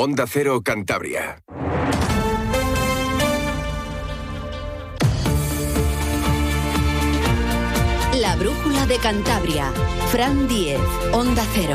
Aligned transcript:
Onda 0.00 0.26
Cero 0.28 0.62
Cantabria. 0.62 1.42
La 8.14 8.36
brújula 8.36 8.86
de 8.86 8.96
Cantabria. 8.98 9.72
Fran 10.12 10.46
Diez, 10.46 10.78
Onda 11.12 11.42
Cero. 11.52 11.74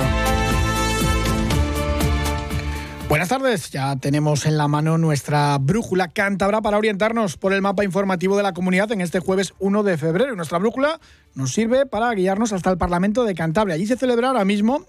Buenas 3.09 3.28
tardes, 3.28 3.70
ya 3.71 3.94
tenemos 3.98 4.46
en 4.46 4.58
la 4.58 4.70
mano 4.70 4.98
nuestra 4.98 5.58
brújula 5.58 6.08
cántabra 6.08 6.62
para 6.62 6.78
orientarnos 6.78 7.36
por 7.36 7.52
el 7.52 7.62
mapa 7.62 7.84
informativo 7.84 8.38
de 8.38 8.44
la 8.44 8.54
comunidad 8.54 8.90
en 8.94 9.02
este 9.02 9.20
jueves 9.20 9.54
1 9.60 9.84
de 9.84 9.98
febrero. 9.98 10.34
Nuestra 10.38 10.60
brújula 10.60 11.02
nos 11.36 11.52
sirve 11.52 11.86
para 11.86 12.10
guiarnos 12.14 12.54
hasta 12.54 12.71
el 12.71 12.78
Parlamento 12.78 13.26
de 13.26 13.36
Cantabria. 13.36 13.76
Allí 13.76 13.86
se 13.86 13.98
celebra 13.98 14.30
ahora 14.30 14.46
mismo 14.46 14.86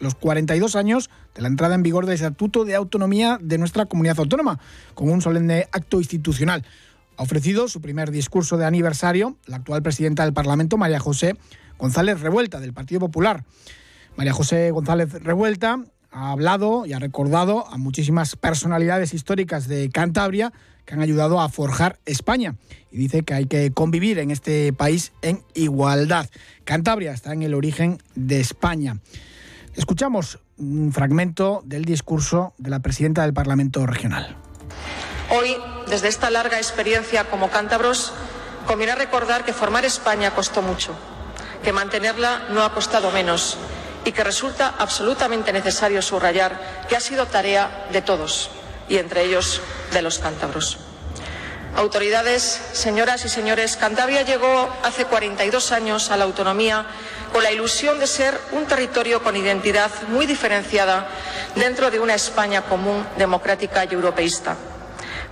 los 0.00 0.14
42 0.14 0.76
años 0.76 1.10
de 1.34 1.42
la 1.42 1.48
entrada 1.48 1.74
en 1.74 1.82
vigor 1.82 2.06
del 2.06 2.14
Estatuto 2.14 2.64
de 2.64 2.74
Autonomía 2.74 3.38
de 3.40 3.58
nuestra 3.58 3.86
comunidad 3.86 4.18
autónoma, 4.18 4.58
con 4.94 5.10
un 5.10 5.20
solemne 5.20 5.68
acto 5.72 5.98
institucional. 5.98 6.64
Ha 7.16 7.22
ofrecido 7.22 7.68
su 7.68 7.80
primer 7.80 8.10
discurso 8.10 8.56
de 8.56 8.66
aniversario 8.66 9.36
la 9.46 9.56
actual 9.56 9.82
presidenta 9.82 10.24
del 10.24 10.32
Parlamento, 10.32 10.76
María 10.76 10.98
José 10.98 11.36
González 11.78 12.20
Revuelta, 12.20 12.60
del 12.60 12.72
Partido 12.72 13.00
Popular. 13.00 13.44
María 14.16 14.32
José 14.32 14.70
González 14.70 15.12
Revuelta 15.12 15.78
ha 16.10 16.30
hablado 16.30 16.86
y 16.86 16.92
ha 16.92 16.98
recordado 16.98 17.66
a 17.66 17.76
muchísimas 17.76 18.36
personalidades 18.36 19.14
históricas 19.14 19.66
de 19.66 19.90
Cantabria 19.90 20.52
que 20.84 20.94
han 20.94 21.00
ayudado 21.00 21.40
a 21.40 21.48
forjar 21.48 21.98
España 22.04 22.56
y 22.90 22.98
dice 22.98 23.22
que 23.22 23.34
hay 23.34 23.46
que 23.46 23.72
convivir 23.72 24.18
en 24.18 24.30
este 24.30 24.72
país 24.72 25.12
en 25.22 25.42
igualdad. 25.54 26.28
Cantabria 26.64 27.12
está 27.12 27.32
en 27.32 27.42
el 27.42 27.54
origen 27.54 27.98
de 28.14 28.40
España. 28.40 28.98
Escuchamos 29.76 30.38
un 30.56 30.92
fragmento 30.92 31.62
del 31.64 31.84
discurso 31.84 32.54
de 32.58 32.70
la 32.70 32.80
presidenta 32.80 33.22
del 33.22 33.34
Parlamento 33.34 33.86
Regional. 33.86 34.36
Hoy, 35.30 35.56
desde 35.88 36.08
esta 36.08 36.30
larga 36.30 36.58
experiencia 36.58 37.24
como 37.24 37.50
cántabros, 37.50 38.12
conviene 38.66 38.94
recordar 38.94 39.44
que 39.44 39.52
formar 39.52 39.84
España 39.84 40.30
costó 40.32 40.62
mucho, 40.62 40.94
que 41.64 41.72
mantenerla 41.72 42.48
no 42.50 42.62
ha 42.62 42.72
costado 42.72 43.10
menos 43.10 43.58
y 44.04 44.12
que 44.12 44.22
resulta 44.22 44.74
absolutamente 44.78 45.52
necesario 45.52 46.02
subrayar 46.02 46.84
que 46.88 46.96
ha 46.96 47.00
sido 47.00 47.26
tarea 47.26 47.88
de 47.90 48.02
todos 48.02 48.50
y 48.88 48.98
entre 48.98 49.24
ellos 49.24 49.60
de 49.92 50.02
los 50.02 50.18
cántabros. 50.20 50.83
Autoridades, 51.76 52.60
señoras 52.72 53.24
y 53.24 53.28
señores, 53.28 53.76
Cantabria 53.76 54.22
llegó 54.22 54.72
hace 54.84 55.06
42 55.06 55.72
años 55.72 56.12
a 56.12 56.16
la 56.16 56.22
autonomía 56.22 56.86
con 57.32 57.42
la 57.42 57.50
ilusión 57.50 57.98
de 57.98 58.06
ser 58.06 58.40
un 58.52 58.66
territorio 58.66 59.24
con 59.24 59.36
identidad 59.36 59.90
muy 60.08 60.24
diferenciada 60.24 61.08
dentro 61.56 61.90
de 61.90 61.98
una 61.98 62.14
España 62.14 62.62
común, 62.62 63.04
democrática 63.18 63.84
y 63.84 63.92
europeísta. 63.92 64.54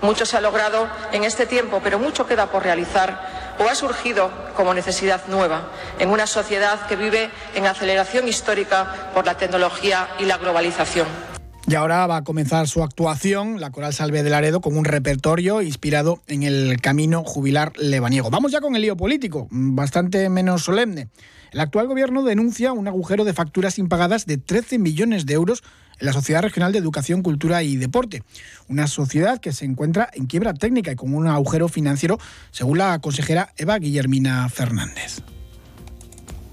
Mucho 0.01 0.27
se 0.27 0.37
ha 0.37 0.41
logrado 0.41 0.91
en 1.13 1.23
este 1.23 1.47
tiempo, 1.47 1.81
pero 1.83 2.01
mucho 2.01 2.27
queda 2.27 2.47
por 2.51 2.65
realizar 2.65 3.55
o 3.61 3.69
ha 3.69 3.75
surgido 3.77 4.33
como 4.57 4.75
necesidad 4.75 5.21
nueva 5.29 5.69
en 6.01 6.11
una 6.11 6.27
sociedad 6.27 6.89
que 6.89 6.97
vive 6.97 7.31
en 7.55 7.67
aceleración 7.67 8.27
histórica 8.27 9.13
por 9.15 9.27
la 9.27 9.37
tecnología 9.37 10.09
y 10.19 10.25
la 10.25 10.39
globalización. 10.39 11.32
Y 11.69 11.75
ahora 11.77 12.07
va 12.07 12.19
a 12.19 12.25
comenzar 12.25 12.67
su 12.67 12.83
actuación 12.83 13.61
la 13.61 13.71
Coral 13.71 13.95
Salve 13.95 14.23
de 14.23 14.31
Laredo 14.31 14.61
con 14.61 14.77
un 14.77 14.85
repertorio 14.85 15.63
inspirado 15.63 16.21
en 16.27 16.43
el 16.43 16.81
camino 16.81 17.23
jubilar 17.25 17.73
lebaniego. 17.79 18.31
Vamos 18.31 18.51
ya 18.53 18.61
con 18.61 18.75
el 18.75 18.83
lío 18.83 18.97
político, 18.97 19.47
bastante 19.51 20.29
menos 20.29 20.65
solemne. 20.65 21.09
El 21.53 21.61
actual 21.61 21.87
gobierno 21.87 22.25
denuncia 22.25 22.73
un 22.73 22.89
agujero 22.89 23.25
de 23.25 23.33
facturas 23.33 23.79
impagadas 23.79 24.27
de 24.27 24.39
13 24.39 24.79
millones 24.79 25.25
de 25.25 25.35
euros 25.35 25.63
en 26.01 26.07
la 26.07 26.13
Sociedad 26.13 26.43
Regional 26.43 26.73
de 26.73 26.79
Educación, 26.79 27.23
Cultura 27.23 27.63
y 27.63 27.77
Deporte. 27.77 28.23
Una 28.69 28.87
sociedad 28.87 29.39
que 29.39 29.53
se 29.53 29.65
encuentra 29.65 30.11
en 30.15 30.27
quiebra 30.27 30.55
técnica 30.55 30.91
y 30.91 30.97
con 30.97 31.15
un 31.15 31.29
agujero 31.29 31.69
financiero, 31.69 32.19
según 32.51 32.79
la 32.79 32.99
consejera 32.99 33.53
Eva 33.57 33.79
Guillermina 33.79 34.49
Fernández. 34.49 35.23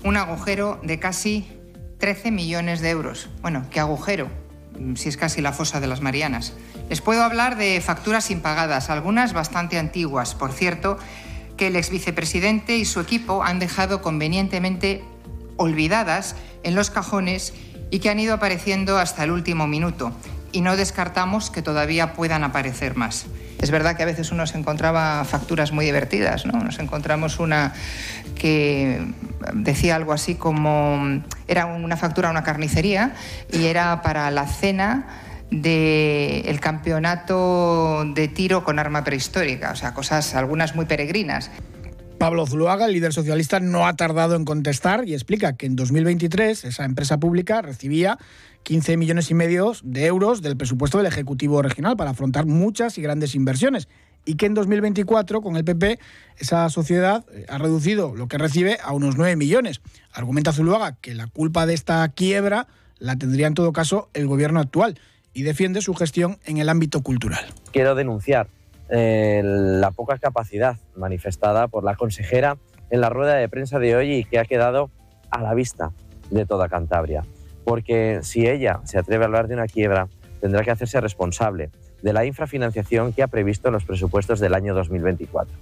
Un 0.04 0.18
agujero 0.18 0.80
de 0.84 1.00
casi 1.00 1.48
13 1.98 2.32
millones 2.32 2.80
de 2.82 2.90
euros. 2.90 3.30
Bueno, 3.42 3.66
¿qué 3.72 3.80
agujero? 3.80 4.49
Si 4.96 5.10
es 5.10 5.18
casi 5.18 5.42
la 5.42 5.54
fosa 5.54 5.80
de 5.80 5.88
las 5.88 6.02
Marianas. 6.02 6.54
Les 6.90 7.02
puedo 7.02 7.24
hablar 7.24 7.58
de 7.58 7.82
facturas 7.82 8.32
impagadas, 8.32 8.90
algunas 8.90 9.34
bastante 9.34 9.78
antiguas, 9.78 10.36
por 10.36 10.52
cierto, 10.52 10.98
que 11.58 11.68
el 11.68 11.76
ex 11.76 11.90
vicepresidente 11.90 12.78
y 12.78 12.86
su 12.86 13.00
equipo 13.00 13.44
han 13.44 13.60
dejado 13.60 14.02
convenientemente 14.02 15.04
olvidadas 15.58 16.36
en 16.64 16.76
los 16.76 16.90
cajones 16.90 17.54
y 17.92 18.00
que 18.00 18.10
han 18.10 18.20
ido 18.20 18.34
apareciendo 18.34 18.98
hasta 18.98 19.24
el 19.24 19.32
último 19.32 19.68
minuto. 19.68 20.14
Y 20.52 20.62
no 20.62 20.78
descartamos 20.78 21.52
que 21.52 21.62
todavía 21.62 22.14
puedan 22.14 22.44
aparecer 22.44 22.96
más. 22.96 23.26
Es 23.60 23.72
verdad 23.72 23.98
que 23.98 24.04
a 24.04 24.06
veces 24.06 24.32
uno 24.32 24.48
se 24.48 24.58
encontraba 24.58 25.24
facturas 25.26 25.72
muy 25.74 25.86
divertidas, 25.86 26.46
¿no? 26.46 26.64
Nos 26.64 26.80
encontramos 26.80 27.40
una 27.40 27.74
que 28.36 29.06
decía 29.54 29.96
algo 29.96 30.14
así 30.14 30.36
como 30.36 31.24
era 31.48 31.66
una 31.66 31.98
factura 31.98 32.30
una 32.30 32.44
carnicería 32.44 33.14
y 33.52 33.66
era 33.66 34.02
para 34.02 34.30
la 34.32 34.48
cena 34.48 35.08
del 35.52 36.60
campeonato 36.60 38.06
de 38.14 38.28
tiro 38.28 38.64
con 38.64 38.78
arma 38.78 39.04
prehistórica, 39.04 39.72
o 39.72 39.76
sea, 39.76 39.94
cosas 39.94 40.36
algunas 40.36 40.76
muy 40.76 40.86
peregrinas. 40.86 41.50
Pablo 42.20 42.46
Zuluaga, 42.46 42.86
el 42.86 42.92
líder 42.92 43.14
socialista, 43.14 43.62
no 43.62 43.88
ha 43.88 43.96
tardado 43.96 44.36
en 44.36 44.44
contestar 44.44 45.08
y 45.08 45.14
explica 45.14 45.56
que 45.56 45.66
en 45.66 45.78
2023 45.78 46.66
esa 46.66 46.84
empresa 46.84 47.18
pública 47.18 47.62
recibía 47.62 48.18
15 48.64 48.98
millones 48.98 49.32
y 49.32 49.36
medio 49.36 49.72
de 49.84 50.06
euros 50.06 50.42
del 50.42 50.58
presupuesto 50.58 50.98
del 50.98 51.08
Ejecutivo 51.08 51.62
Regional 51.62 51.96
para 51.96 52.12
afrontar 52.12 52.46
muchas 52.46 52.98
y 52.98 53.02
grandes 53.02 53.36
inversiones 53.36 53.88
y 54.26 54.36
que 54.36 54.46
en 54.46 54.54
2024 54.54 55.42
con 55.42 55.56
el 55.56 55.64
PP 55.64 56.00
esa 56.38 56.70
sociedad 56.70 57.26
eh, 57.32 57.46
ha 57.50 57.58
reducido 57.58 58.16
lo 58.16 58.28
que 58.28 58.38
recibe 58.38 58.78
a 58.84 58.94
unos 58.94 59.18
9 59.18 59.36
millones. 59.36 59.82
Argumenta 60.14 60.54
Zuluaga 60.54 60.96
que 61.02 61.16
la 61.16 61.28
culpa 61.28 61.66
de 61.66 61.74
esta 61.74 62.08
quiebra 62.10 62.68
la 63.00 63.16
tendría 63.16 63.48
en 63.48 63.54
todo 63.54 63.74
caso 63.74 64.10
el 64.14 64.28
gobierno 64.28 64.60
actual 64.60 65.00
y 65.34 65.44
defiende 65.44 65.82
su 65.82 65.94
gestión 65.94 66.38
en 66.46 66.58
el 66.58 66.70
ámbito 66.70 67.02
cultural. 67.02 67.46
Quiero 67.72 67.96
denunciar 67.96 68.48
eh, 68.90 69.42
la 69.44 69.92
poca 69.92 70.18
capacidad 70.18 70.78
manifestada 70.96 71.68
por 71.68 71.84
la 71.84 71.96
consejera 71.96 72.58
en 72.90 73.02
la 73.02 73.10
rueda 73.10 73.36
de 73.36 73.48
prensa 73.48 73.80
de 73.80 73.96
hoy 73.96 74.14
y 74.14 74.24
que 74.24 74.40
ha 74.40 74.46
quedado 74.46 74.90
a 75.30 75.42
la 75.42 75.54
vista 75.54 75.92
de 76.32 76.46
toda 76.46 76.70
Cantabria. 76.70 77.24
Porque 77.64 78.20
si 78.24 78.48
ella 78.48 78.82
se 78.84 78.98
atreve 78.98 79.24
a 79.24 79.28
hablar 79.28 79.48
de 79.48 79.54
una 79.54 79.68
quiebra, 79.68 80.08
tendrá 80.42 80.64
que 80.64 80.72
hacerse 80.72 81.00
responsable 81.02 81.70
de 82.02 82.14
la 82.14 82.26
infrafinanciación 82.26 83.14
que 83.14 83.24
ha 83.24 83.28
previsto 83.28 83.70
en 83.70 83.74
los 83.74 83.86
presupuestos 83.86 84.40
del 84.40 84.54
año 84.54 84.74
2024. 84.74 85.54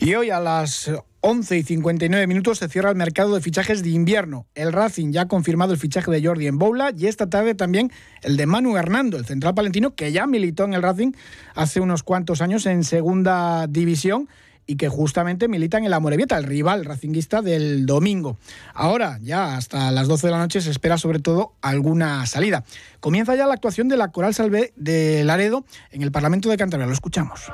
Y 0.00 0.14
hoy 0.14 0.30
a 0.30 0.38
las 0.38 0.90
11 1.20 1.56
y 1.58 1.62
59 1.64 2.28
minutos 2.28 2.58
se 2.58 2.68
cierra 2.68 2.90
el 2.90 2.96
mercado 2.96 3.34
de 3.34 3.40
fichajes 3.40 3.82
de 3.82 3.90
invierno. 3.90 4.46
El 4.54 4.72
Racing 4.72 5.10
ya 5.10 5.22
ha 5.22 5.28
confirmado 5.28 5.72
el 5.72 5.78
fichaje 5.78 6.10
de 6.12 6.24
Jordi 6.24 6.46
en 6.46 6.58
Boula 6.58 6.92
y 6.96 7.06
esta 7.06 7.28
tarde 7.28 7.56
también 7.56 7.90
el 8.22 8.36
de 8.36 8.46
Manu 8.46 8.76
Hernando, 8.76 9.16
el 9.16 9.26
central 9.26 9.54
palentino 9.54 9.96
que 9.96 10.12
ya 10.12 10.28
militó 10.28 10.64
en 10.64 10.74
el 10.74 10.82
Racing 10.82 11.12
hace 11.56 11.80
unos 11.80 12.04
cuantos 12.04 12.40
años 12.40 12.66
en 12.66 12.84
segunda 12.84 13.66
división 13.66 14.28
y 14.68 14.76
que 14.76 14.88
justamente 14.88 15.48
milita 15.48 15.78
en 15.78 15.86
el 15.86 15.94
Amorebieta, 15.94 16.36
el 16.36 16.44
rival 16.44 16.84
racinguista 16.84 17.40
del 17.40 17.86
domingo. 17.86 18.36
Ahora, 18.74 19.18
ya 19.22 19.56
hasta 19.56 19.90
las 19.90 20.06
12 20.06 20.26
de 20.26 20.30
la 20.30 20.38
noche, 20.38 20.60
se 20.60 20.70
espera 20.70 20.98
sobre 20.98 21.20
todo 21.20 21.54
alguna 21.62 22.24
salida. 22.26 22.64
Comienza 23.00 23.34
ya 23.34 23.46
la 23.46 23.54
actuación 23.54 23.88
de 23.88 23.96
la 23.96 24.08
Coral 24.08 24.34
Salve 24.34 24.74
de 24.76 25.24
Laredo 25.24 25.64
en 25.90 26.02
el 26.02 26.12
Parlamento 26.12 26.50
de 26.50 26.58
Cantabria. 26.58 26.86
Lo 26.86 26.92
escuchamos. 26.92 27.50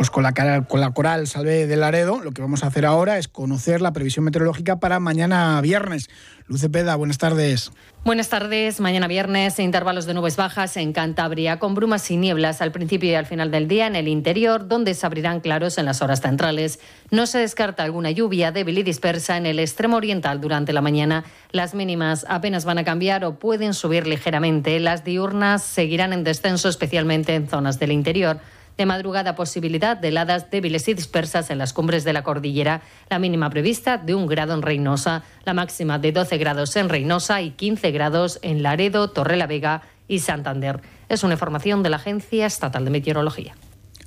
Pues 0.00 0.08
con 0.08 0.22
la, 0.22 0.32
con 0.32 0.92
coral 0.92 1.26
Salve 1.26 1.66
de 1.66 1.76
Laredo, 1.76 2.20
lo 2.20 2.30
que 2.30 2.40
vamos 2.40 2.64
a 2.64 2.68
hacer 2.68 2.86
ahora 2.86 3.18
es 3.18 3.28
conocer 3.28 3.82
la 3.82 3.92
previsión 3.92 4.24
meteorológica 4.24 4.80
para 4.80 4.98
mañana 4.98 5.60
viernes. 5.60 6.08
Luce 6.46 6.70
Peda, 6.70 6.96
buenas 6.96 7.18
tardes. 7.18 7.70
Buenas 8.02 8.30
tardes. 8.30 8.80
Mañana 8.80 9.08
viernes, 9.08 9.58
intervalos 9.58 10.06
de 10.06 10.14
nubes 10.14 10.36
bajas 10.36 10.78
en 10.78 10.94
Cantabria, 10.94 11.58
con 11.58 11.74
brumas 11.74 12.10
y 12.10 12.16
nieblas 12.16 12.62
al 12.62 12.72
principio 12.72 13.10
y 13.10 13.14
al 13.14 13.26
final 13.26 13.50
del 13.50 13.68
día 13.68 13.86
en 13.88 13.94
el 13.94 14.08
interior, 14.08 14.66
donde 14.66 14.94
se 14.94 15.04
abrirán 15.04 15.40
claros 15.40 15.76
en 15.76 15.84
las 15.84 16.00
horas 16.00 16.22
centrales. 16.22 16.80
No 17.10 17.26
se 17.26 17.36
descarta 17.36 17.82
alguna 17.82 18.10
lluvia 18.10 18.52
débil 18.52 18.78
y 18.78 18.82
dispersa 18.82 19.36
en 19.36 19.44
el 19.44 19.58
extremo 19.58 19.98
oriental 19.98 20.40
durante 20.40 20.72
la 20.72 20.80
mañana. 20.80 21.24
Las 21.52 21.74
mínimas 21.74 22.24
apenas 22.26 22.64
van 22.64 22.78
a 22.78 22.84
cambiar 22.84 23.22
o 23.26 23.38
pueden 23.38 23.74
subir 23.74 24.06
ligeramente. 24.06 24.80
Las 24.80 25.04
diurnas 25.04 25.62
seguirán 25.62 26.14
en 26.14 26.24
descenso, 26.24 26.70
especialmente 26.70 27.34
en 27.34 27.48
zonas 27.48 27.78
del 27.78 27.92
interior. 27.92 28.40
De 28.76 28.86
madrugada, 28.86 29.34
posibilidad 29.34 29.96
de 29.96 30.08
heladas 30.08 30.50
débiles 30.50 30.88
y 30.88 30.94
dispersas 30.94 31.50
en 31.50 31.58
las 31.58 31.72
cumbres 31.72 32.04
de 32.04 32.12
la 32.12 32.22
cordillera. 32.22 32.82
La 33.08 33.18
mínima 33.18 33.50
prevista 33.50 33.98
de 33.98 34.14
un 34.14 34.26
grado 34.26 34.54
en 34.54 34.62
Reynosa, 34.62 35.22
la 35.44 35.54
máxima 35.54 35.98
de 35.98 36.12
12 36.12 36.38
grados 36.38 36.74
en 36.76 36.88
Reynosa 36.88 37.42
y 37.42 37.50
15 37.50 37.90
grados 37.90 38.38
en 38.42 38.62
Laredo, 38.62 39.10
Torrelavega 39.10 39.82
y 40.08 40.20
Santander. 40.20 40.80
Es 41.08 41.22
una 41.22 41.34
información 41.34 41.82
de 41.82 41.90
la 41.90 41.96
Agencia 41.96 42.46
Estatal 42.46 42.84
de 42.84 42.90
Meteorología. 42.90 43.54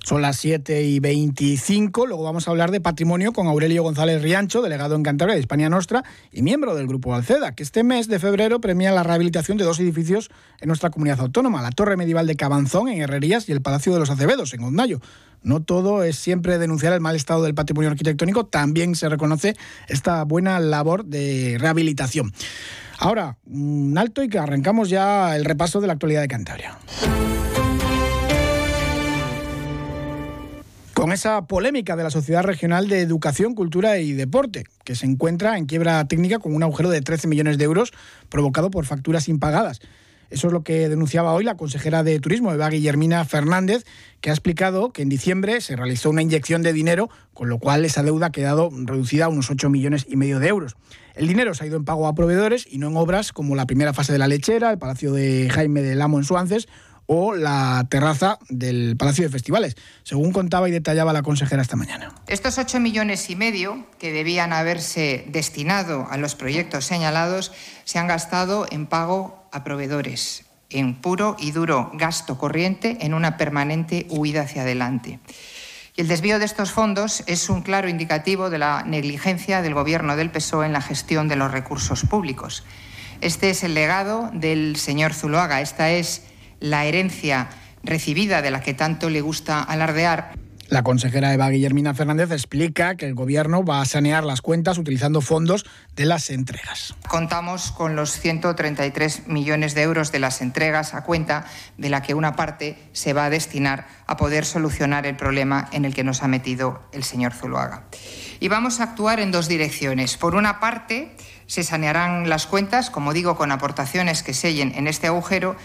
Son 0.03 0.21
las 0.21 0.35
7 0.35 0.83
y 0.83 0.99
25. 0.99 2.05
Luego 2.05 2.23
vamos 2.23 2.45
a 2.47 2.51
hablar 2.51 2.71
de 2.71 2.81
patrimonio 2.81 3.31
con 3.31 3.47
Aurelio 3.47 3.83
González 3.83 4.21
Riancho, 4.21 4.61
delegado 4.61 4.95
en 4.95 5.03
Cantabria 5.03 5.35
de 5.35 5.39
España 5.39 5.69
Nostra 5.69 6.03
y 6.29 6.41
miembro 6.41 6.75
del 6.75 6.87
Grupo 6.87 7.15
Alceda, 7.15 7.55
que 7.55 7.63
este 7.63 7.83
mes 7.83 8.09
de 8.09 8.19
febrero 8.19 8.59
premia 8.59 8.91
la 8.91 9.03
rehabilitación 9.03 9.57
de 9.57 9.63
dos 9.63 9.79
edificios 9.79 10.29
en 10.59 10.67
nuestra 10.67 10.89
comunidad 10.89 11.21
autónoma: 11.21 11.61
la 11.61 11.71
Torre 11.71 11.95
Medieval 11.95 12.27
de 12.27 12.35
Cabanzón 12.35 12.89
en 12.89 13.01
Herrerías 13.01 13.47
y 13.47 13.53
el 13.53 13.61
Palacio 13.61 13.93
de 13.93 13.99
los 13.99 14.09
Acevedos 14.09 14.53
en 14.53 14.63
Ondayo. 14.63 14.99
No 15.41 15.61
todo 15.63 16.03
es 16.03 16.17
siempre 16.17 16.57
denunciar 16.57 16.91
el 16.91 16.99
mal 16.99 17.15
estado 17.15 17.43
del 17.43 17.55
patrimonio 17.55 17.89
arquitectónico, 17.89 18.45
también 18.45 18.95
se 18.95 19.07
reconoce 19.07 19.55
esta 19.87 20.23
buena 20.25 20.59
labor 20.59 21.05
de 21.05 21.55
rehabilitación. 21.59 22.33
Ahora, 22.99 23.37
un 23.45 23.97
alto 23.97 24.21
y 24.21 24.27
que 24.27 24.37
arrancamos 24.37 24.89
ya 24.89 25.33
el 25.37 25.45
repaso 25.45 25.79
de 25.79 25.87
la 25.87 25.93
actualidad 25.93 26.21
de 26.21 26.27
Cantabria. 26.27 26.77
Con 31.03 31.11
esa 31.11 31.47
polémica 31.47 31.97
de 31.97 32.03
la 32.03 32.09
Sociedad 32.09 32.43
Regional 32.43 32.87
de 32.87 33.01
Educación, 33.01 33.55
Cultura 33.55 33.97
y 33.97 34.13
Deporte, 34.13 34.63
que 34.85 34.95
se 34.95 35.05
encuentra 35.05 35.57
en 35.57 35.65
quiebra 35.65 36.07
técnica 36.07 36.39
con 36.39 36.55
un 36.55 36.63
agujero 36.63 36.89
de 36.89 37.01
13 37.01 37.27
millones 37.27 37.57
de 37.57 37.65
euros 37.65 37.91
provocado 38.29 38.71
por 38.71 38.85
facturas 38.85 39.27
impagadas. 39.27 39.81
Eso 40.29 40.47
es 40.47 40.53
lo 40.53 40.63
que 40.63 40.87
denunciaba 40.87 41.33
hoy 41.33 41.43
la 41.43 41.57
consejera 41.57 42.03
de 42.03 42.17
Turismo, 42.21 42.53
Eva 42.53 42.69
Guillermina 42.69 43.25
Fernández, 43.25 43.83
que 44.21 44.29
ha 44.29 44.33
explicado 44.33 44.93
que 44.93 45.01
en 45.01 45.09
diciembre 45.09 45.59
se 45.59 45.75
realizó 45.75 46.09
una 46.09 46.21
inyección 46.21 46.63
de 46.63 46.71
dinero, 46.71 47.09
con 47.33 47.49
lo 47.49 47.59
cual 47.59 47.83
esa 47.83 48.01
deuda 48.01 48.27
ha 48.27 48.31
quedado 48.31 48.69
reducida 48.71 49.25
a 49.25 49.27
unos 49.27 49.51
8 49.51 49.69
millones 49.69 50.05
y 50.07 50.15
medio 50.15 50.39
de 50.39 50.47
euros. 50.47 50.77
El 51.15 51.27
dinero 51.27 51.53
se 51.53 51.65
ha 51.65 51.67
ido 51.67 51.75
en 51.75 51.83
pago 51.83 52.07
a 52.07 52.15
proveedores 52.15 52.65
y 52.65 52.77
no 52.77 52.87
en 52.87 52.95
obras 52.95 53.33
como 53.33 53.57
la 53.57 53.65
primera 53.65 53.93
fase 53.93 54.13
de 54.13 54.19
la 54.19 54.29
lechera, 54.29 54.71
el 54.71 54.77
Palacio 54.77 55.11
de 55.11 55.49
Jaime 55.49 55.81
del 55.81 56.01
Amo 56.01 56.17
en 56.17 56.23
Suances 56.23 56.69
o 57.05 57.33
la 57.35 57.85
terraza 57.89 58.39
del 58.49 58.95
Palacio 58.97 59.23
de 59.23 59.29
Festivales, 59.29 59.75
según 60.03 60.31
contaba 60.31 60.69
y 60.69 60.71
detallaba 60.71 61.13
la 61.13 61.21
consejera 61.21 61.61
esta 61.61 61.75
mañana. 61.75 62.13
Estos 62.27 62.57
ocho 62.57 62.79
millones 62.79 63.29
y 63.29 63.35
medio 63.35 63.85
que 63.99 64.11
debían 64.11 64.53
haberse 64.53 65.25
destinado 65.27 66.07
a 66.09 66.17
los 66.17 66.35
proyectos 66.35 66.85
señalados 66.85 67.51
se 67.83 67.99
han 67.99 68.07
gastado 68.07 68.65
en 68.71 68.87
pago 68.87 69.47
a 69.51 69.63
proveedores, 69.63 70.45
en 70.69 70.95
puro 70.95 71.35
y 71.39 71.51
duro 71.51 71.91
gasto 71.93 72.37
corriente 72.37 72.97
en 73.01 73.13
una 73.13 73.37
permanente 73.37 74.07
huida 74.09 74.41
hacia 74.41 74.63
adelante. 74.63 75.19
Y 75.95 76.01
el 76.01 76.07
desvío 76.07 76.39
de 76.39 76.45
estos 76.45 76.71
fondos 76.71 77.23
es 77.27 77.49
un 77.49 77.61
claro 77.61 77.87
indicativo 77.87 78.49
de 78.49 78.57
la 78.57 78.83
negligencia 78.83 79.61
del 79.61 79.75
Gobierno 79.75 80.15
del 80.15 80.31
PSOE 80.31 80.65
en 80.65 80.73
la 80.73 80.81
gestión 80.81 81.27
de 81.27 81.35
los 81.35 81.51
recursos 81.51 82.03
públicos. 82.03 82.63
Este 83.21 83.51
es 83.51 83.63
el 83.63 83.75
legado 83.75 84.31
del 84.33 84.75
señor 84.75 85.13
Zuloaga. 85.13 85.61
Esta 85.61 85.91
es 85.91 86.23
la 86.63 86.85
herencia 86.85 87.49
recibida 87.83 88.41
de 88.41 88.49
la 88.49 88.61
que 88.61 88.73
tanto 88.73 89.09
le 89.09 89.19
gusta 89.19 89.61
alardear. 89.61 90.31
La 90.69 90.81
consejera 90.81 91.33
Eva 91.33 91.49
Guillermina 91.49 91.93
Fernández 91.93 92.31
explica 92.31 92.95
que 92.95 93.05
el 93.05 93.15
Gobierno 93.15 93.65
va 93.65 93.81
a 93.81 93.85
sanear 93.85 94.23
las 94.23 94.41
cuentas 94.41 94.77
utilizando 94.77 95.19
fondos 95.19 95.65
de 95.97 96.05
las 96.05 96.29
entregas. 96.29 96.95
Contamos 97.09 97.73
con 97.73 97.97
los 97.97 98.17
133 98.17 99.27
millones 99.27 99.75
de 99.75 99.81
euros 99.81 100.13
de 100.13 100.19
las 100.19 100.41
entregas 100.41 100.93
a 100.93 101.03
cuenta, 101.03 101.45
de 101.77 101.89
la 101.89 102.01
que 102.01 102.13
una 102.13 102.37
parte 102.37 102.77
se 102.93 103.11
va 103.11 103.25
a 103.25 103.29
destinar 103.29 103.85
a 104.07 104.15
poder 104.15 104.45
solucionar 104.45 105.05
el 105.05 105.17
problema 105.17 105.67
en 105.73 105.83
el 105.83 105.93
que 105.93 106.05
nos 106.05 106.23
ha 106.23 106.29
metido 106.29 106.81
el 106.93 107.03
señor 107.03 107.33
Zuluaga. 107.33 107.83
Y 108.39 108.47
vamos 108.47 108.79
a 108.79 108.83
actuar 108.83 109.19
en 109.19 109.31
dos 109.31 109.49
direcciones. 109.49 110.15
Por 110.15 110.33
una 110.33 110.61
parte, 110.61 111.15
se 111.45 111.63
sanearán 111.63 112.29
las 112.29 112.47
cuentas, 112.47 112.89
como 112.89 113.13
digo, 113.13 113.35
con 113.35 113.51
aportaciones 113.51 114.23
que 114.23 114.33
sellen 114.33 114.73
en 114.75 114.87
este 114.87 115.07
agujero 115.07 115.55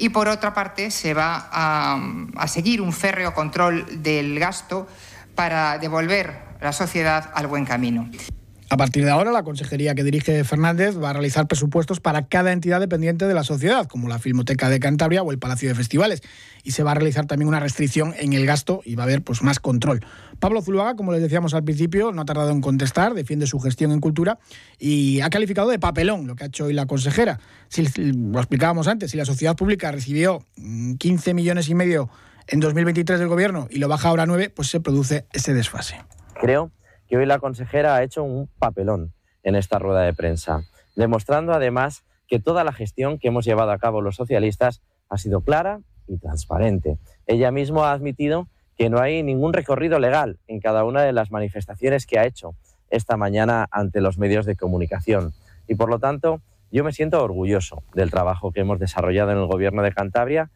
y 0.00 0.08
por 0.08 0.28
otra 0.28 0.54
parte 0.54 0.90
se 0.90 1.12
va 1.12 1.48
a, 1.52 2.48
seguir 2.48 2.80
un 2.80 2.92
férreo 2.92 3.34
control 3.34 4.02
del 4.02 4.38
gasto 4.38 4.88
para 5.34 5.78
devolver 5.78 6.40
la 6.60 6.72
sociedad 6.72 7.30
al 7.34 7.46
buen 7.46 7.66
camino. 7.66 8.10
A 8.72 8.76
partir 8.76 9.04
de 9.04 9.10
ahora, 9.10 9.32
la 9.32 9.42
consejería 9.42 9.96
que 9.96 10.04
dirige 10.04 10.44
Fernández 10.44 10.96
va 10.96 11.10
a 11.10 11.12
realizar 11.12 11.48
presupuestos 11.48 11.98
para 11.98 12.28
cada 12.28 12.52
entidad 12.52 12.78
dependiente 12.78 13.26
de 13.26 13.34
la 13.34 13.42
sociedad, 13.42 13.88
como 13.88 14.08
la 14.08 14.20
Filmoteca 14.20 14.68
de 14.68 14.78
Cantabria 14.78 15.24
o 15.24 15.32
el 15.32 15.40
Palacio 15.40 15.68
de 15.68 15.74
Festivales. 15.74 16.22
Y 16.62 16.70
se 16.70 16.84
va 16.84 16.92
a 16.92 16.94
realizar 16.94 17.26
también 17.26 17.48
una 17.48 17.58
restricción 17.58 18.14
en 18.16 18.32
el 18.32 18.46
gasto 18.46 18.80
y 18.84 18.94
va 18.94 19.02
a 19.02 19.06
haber 19.06 19.22
pues, 19.22 19.42
más 19.42 19.58
control. 19.58 20.06
Pablo 20.38 20.62
Zuluaga, 20.62 20.94
como 20.94 21.10
les 21.10 21.20
decíamos 21.20 21.52
al 21.52 21.64
principio, 21.64 22.12
no 22.12 22.22
ha 22.22 22.24
tardado 22.24 22.52
en 22.52 22.60
contestar, 22.60 23.14
defiende 23.14 23.48
su 23.48 23.58
gestión 23.58 23.90
en 23.90 23.98
cultura 23.98 24.38
y 24.78 25.20
ha 25.20 25.30
calificado 25.30 25.68
de 25.70 25.80
papelón 25.80 26.28
lo 26.28 26.36
que 26.36 26.44
ha 26.44 26.46
hecho 26.46 26.66
hoy 26.66 26.72
la 26.72 26.86
consejera. 26.86 27.40
Si, 27.70 27.84
lo 28.12 28.38
explicábamos 28.38 28.86
antes, 28.86 29.10
si 29.10 29.16
la 29.16 29.24
sociedad 29.24 29.56
pública 29.56 29.90
recibió 29.90 30.46
15 30.54 31.32
mm, 31.32 31.34
millones 31.34 31.68
y 31.68 31.74
medio 31.74 32.08
en 32.46 32.60
2023 32.60 33.18
del 33.18 33.28
gobierno 33.28 33.66
y 33.68 33.80
lo 33.80 33.88
baja 33.88 34.10
ahora 34.10 34.22
a 34.22 34.26
9, 34.26 34.50
pues 34.50 34.68
se 34.68 34.78
produce 34.78 35.26
ese 35.32 35.54
desfase. 35.54 35.96
Creo 36.40 36.70
que 37.10 37.16
hoy 37.16 37.26
la 37.26 37.40
consejera 37.40 37.96
ha 37.96 38.04
hecho 38.04 38.22
un 38.22 38.48
papelón 38.60 39.12
en 39.42 39.56
esta 39.56 39.80
rueda 39.80 40.02
de 40.02 40.14
prensa, 40.14 40.62
demostrando 40.94 41.52
además 41.52 42.04
que 42.28 42.38
toda 42.38 42.62
la 42.62 42.72
gestión 42.72 43.18
que 43.18 43.28
hemos 43.28 43.44
llevado 43.44 43.72
a 43.72 43.78
cabo 43.78 44.00
los 44.00 44.14
socialistas 44.14 44.80
ha 45.08 45.18
sido 45.18 45.40
clara 45.40 45.80
y 46.06 46.18
transparente. 46.18 46.98
Ella 47.26 47.50
misma 47.50 47.90
ha 47.90 47.92
admitido 47.92 48.46
que 48.78 48.90
no 48.90 49.00
hay 49.00 49.24
ningún 49.24 49.52
recorrido 49.52 49.98
legal 49.98 50.38
en 50.46 50.60
cada 50.60 50.84
una 50.84 51.02
de 51.02 51.12
las 51.12 51.32
manifestaciones 51.32 52.06
que 52.06 52.20
ha 52.20 52.26
hecho 52.26 52.54
esta 52.90 53.16
mañana 53.16 53.66
ante 53.72 54.00
los 54.00 54.16
medios 54.16 54.46
de 54.46 54.54
comunicación. 54.54 55.32
Y 55.66 55.74
por 55.74 55.90
lo 55.90 55.98
tanto, 55.98 56.40
yo 56.70 56.84
me 56.84 56.92
siento 56.92 57.22
orgulloso 57.24 57.82
del 57.92 58.12
trabajo 58.12 58.52
que 58.52 58.60
hemos 58.60 58.78
desarrollado 58.78 59.32
en 59.32 59.38
el 59.38 59.46
Gobierno 59.46 59.82
de 59.82 59.92
Cantabria 59.92 60.50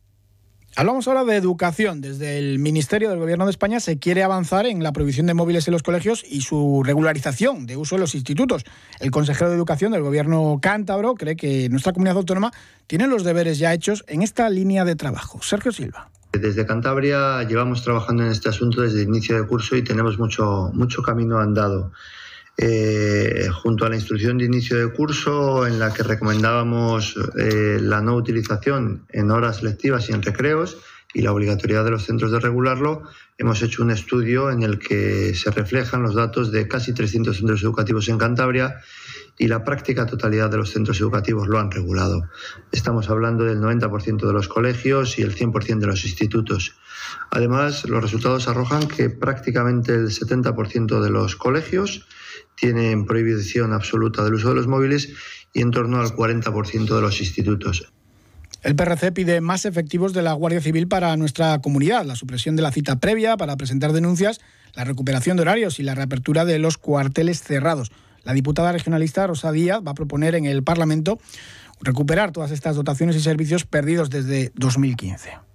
Hablamos 0.76 1.06
ahora 1.06 1.24
de 1.24 1.36
educación. 1.36 2.00
Desde 2.00 2.36
el 2.36 2.58
Ministerio 2.58 3.08
del 3.08 3.20
Gobierno 3.20 3.44
de 3.44 3.52
España 3.52 3.78
se 3.78 4.00
quiere 4.00 4.24
avanzar 4.24 4.66
en 4.66 4.82
la 4.82 4.92
prohibición 4.92 5.26
de 5.26 5.34
móviles 5.34 5.68
en 5.68 5.72
los 5.72 5.84
colegios 5.84 6.24
y 6.28 6.40
su 6.40 6.82
regularización 6.84 7.66
de 7.66 7.76
uso 7.76 7.94
en 7.94 8.00
los 8.00 8.16
institutos. 8.16 8.64
El 8.98 9.12
consejero 9.12 9.50
de 9.50 9.56
Educación 9.56 9.92
del 9.92 10.02
Gobierno 10.02 10.58
cántabro 10.60 11.14
cree 11.14 11.36
que 11.36 11.68
nuestra 11.68 11.92
comunidad 11.92 12.16
autónoma 12.16 12.52
tiene 12.88 13.06
los 13.06 13.22
deberes 13.22 13.60
ya 13.60 13.72
hechos 13.72 14.04
en 14.08 14.22
esta 14.22 14.50
línea 14.50 14.84
de 14.84 14.96
trabajo. 14.96 15.40
Sergio 15.42 15.70
Silva. 15.70 16.10
Desde 16.32 16.66
Cantabria 16.66 17.44
llevamos 17.44 17.84
trabajando 17.84 18.24
en 18.24 18.32
este 18.32 18.48
asunto 18.48 18.80
desde 18.80 19.02
el 19.02 19.08
inicio 19.08 19.40
de 19.40 19.46
curso 19.46 19.76
y 19.76 19.84
tenemos 19.84 20.18
mucho, 20.18 20.72
mucho 20.74 21.02
camino 21.02 21.38
andado. 21.38 21.92
Eh, 22.56 23.48
junto 23.52 23.84
a 23.84 23.88
la 23.88 23.96
instrucción 23.96 24.38
de 24.38 24.44
inicio 24.44 24.78
de 24.78 24.92
curso 24.92 25.66
en 25.66 25.80
la 25.80 25.92
que 25.92 26.04
recomendábamos 26.04 27.16
eh, 27.36 27.78
la 27.80 28.00
no 28.00 28.14
utilización 28.14 29.06
en 29.10 29.32
horas 29.32 29.64
lectivas 29.64 30.08
y 30.08 30.12
en 30.12 30.22
recreos 30.22 30.78
y 31.12 31.22
la 31.22 31.32
obligatoriedad 31.32 31.84
de 31.84 31.92
los 31.92 32.04
centros 32.04 32.30
de 32.30 32.40
regularlo, 32.40 33.02
hemos 33.38 33.62
hecho 33.62 33.82
un 33.82 33.90
estudio 33.90 34.50
en 34.50 34.62
el 34.62 34.78
que 34.78 35.34
se 35.34 35.50
reflejan 35.50 36.02
los 36.02 36.14
datos 36.14 36.52
de 36.52 36.66
casi 36.68 36.92
300 36.92 37.36
centros 37.36 37.62
educativos 37.62 38.08
en 38.08 38.18
Cantabria 38.18 38.80
y 39.38 39.48
la 39.48 39.64
práctica 39.64 40.06
totalidad 40.06 40.50
de 40.50 40.58
los 40.58 40.70
centros 40.70 41.00
educativos 41.00 41.48
lo 41.48 41.58
han 41.58 41.70
regulado. 41.70 42.28
Estamos 42.72 43.10
hablando 43.10 43.44
del 43.44 43.60
90% 43.60 44.26
de 44.26 44.32
los 44.32 44.48
colegios 44.48 45.18
y 45.18 45.22
el 45.22 45.34
100% 45.34 45.78
de 45.78 45.86
los 45.86 46.04
institutos. 46.04 46.76
Además, 47.30 47.88
los 47.88 48.02
resultados 48.02 48.48
arrojan 48.48 48.86
que 48.86 49.10
prácticamente 49.10 49.94
el 49.94 50.08
70% 50.08 51.00
de 51.00 51.10
los 51.10 51.36
colegios 51.36 52.06
tienen 52.56 53.06
prohibición 53.06 53.72
absoluta 53.72 54.24
del 54.24 54.34
uso 54.34 54.50
de 54.50 54.54
los 54.56 54.66
móviles 54.66 55.10
y 55.52 55.62
en 55.62 55.70
torno 55.70 56.00
al 56.00 56.08
40% 56.08 56.94
de 56.94 57.00
los 57.00 57.20
institutos. 57.20 57.92
El 58.62 58.76
PRC 58.76 59.12
pide 59.12 59.40
más 59.40 59.66
efectivos 59.66 60.14
de 60.14 60.22
la 60.22 60.32
Guardia 60.32 60.60
Civil 60.60 60.88
para 60.88 61.16
nuestra 61.16 61.60
comunidad, 61.60 62.06
la 62.06 62.16
supresión 62.16 62.56
de 62.56 62.62
la 62.62 62.72
cita 62.72 62.98
previa 62.98 63.36
para 63.36 63.56
presentar 63.56 63.92
denuncias, 63.92 64.40
la 64.74 64.84
recuperación 64.84 65.36
de 65.36 65.42
horarios 65.42 65.78
y 65.78 65.82
la 65.82 65.94
reapertura 65.94 66.44
de 66.44 66.58
los 66.58 66.78
cuarteles 66.78 67.42
cerrados. 67.42 67.92
La 68.24 68.32
diputada 68.32 68.72
regionalista 68.72 69.26
Rosa 69.26 69.52
Díaz 69.52 69.82
va 69.86 69.90
a 69.90 69.94
proponer 69.94 70.34
en 70.34 70.46
el 70.46 70.62
Parlamento 70.62 71.18
recuperar 71.80 72.32
todas 72.32 72.52
estas 72.52 72.76
dotaciones 72.76 73.16
y 73.16 73.20
servicios 73.20 73.66
perdidos 73.66 74.08
desde 74.08 74.50
2015 74.54 75.53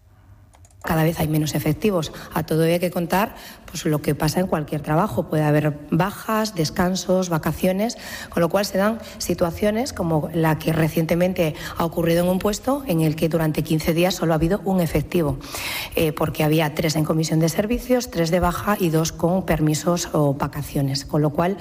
cada 0.84 1.04
vez 1.04 1.20
hay 1.20 1.28
menos 1.28 1.56
efectivos. 1.56 2.12
A 2.34 2.44
todo 2.44 2.64
hay 2.64 2.80
que 2.80 2.92
contar 2.92 3.36
pues, 3.66 3.86
lo 3.86 4.02
que 4.02 4.16
pasa 4.16 4.40
en 4.40 4.48
cualquier 4.48 4.82
trabajo. 4.82 5.24
Puede 5.24 5.44
haber 5.44 5.78
bajas, 5.92 6.56
descansos, 6.56 7.30
vacaciones, 7.30 7.98
con 8.30 8.42
lo 8.42 8.50
cual 8.50 8.66
se 8.66 8.78
dan 8.78 9.00
situaciones 9.18 9.94
como 9.94 10.30
la 10.34 10.58
que 10.58 10.74
recientemente 10.74 11.56
ha 11.78 11.86
ocurrido 11.86 12.24
en 12.24 12.30
un 12.30 12.40
puesto 12.40 12.84
en 12.88 13.02
el 13.02 13.16
que 13.16 13.30
durante 13.30 13.64
15 13.64 13.94
días 13.94 14.16
solo 14.16 14.34
ha 14.34 14.36
habido 14.36 14.62
un 14.64 14.80
efectivo, 14.80 15.38
eh, 15.96 16.14
porque 16.14 16.44
había 16.44 16.74
tres 16.74 16.96
en 16.96 17.04
comisión 17.04 17.40
de 17.40 17.50
servicios, 17.50 18.10
tres 18.10 18.32
de 18.32 18.40
baja 18.40 18.78
y 18.80 18.90
dos 18.90 19.12
con 19.12 19.46
permisos 19.46 20.10
o 20.14 20.34
vacaciones. 20.34 21.06
Con 21.06 21.22
lo 21.22 21.32
cual 21.32 21.58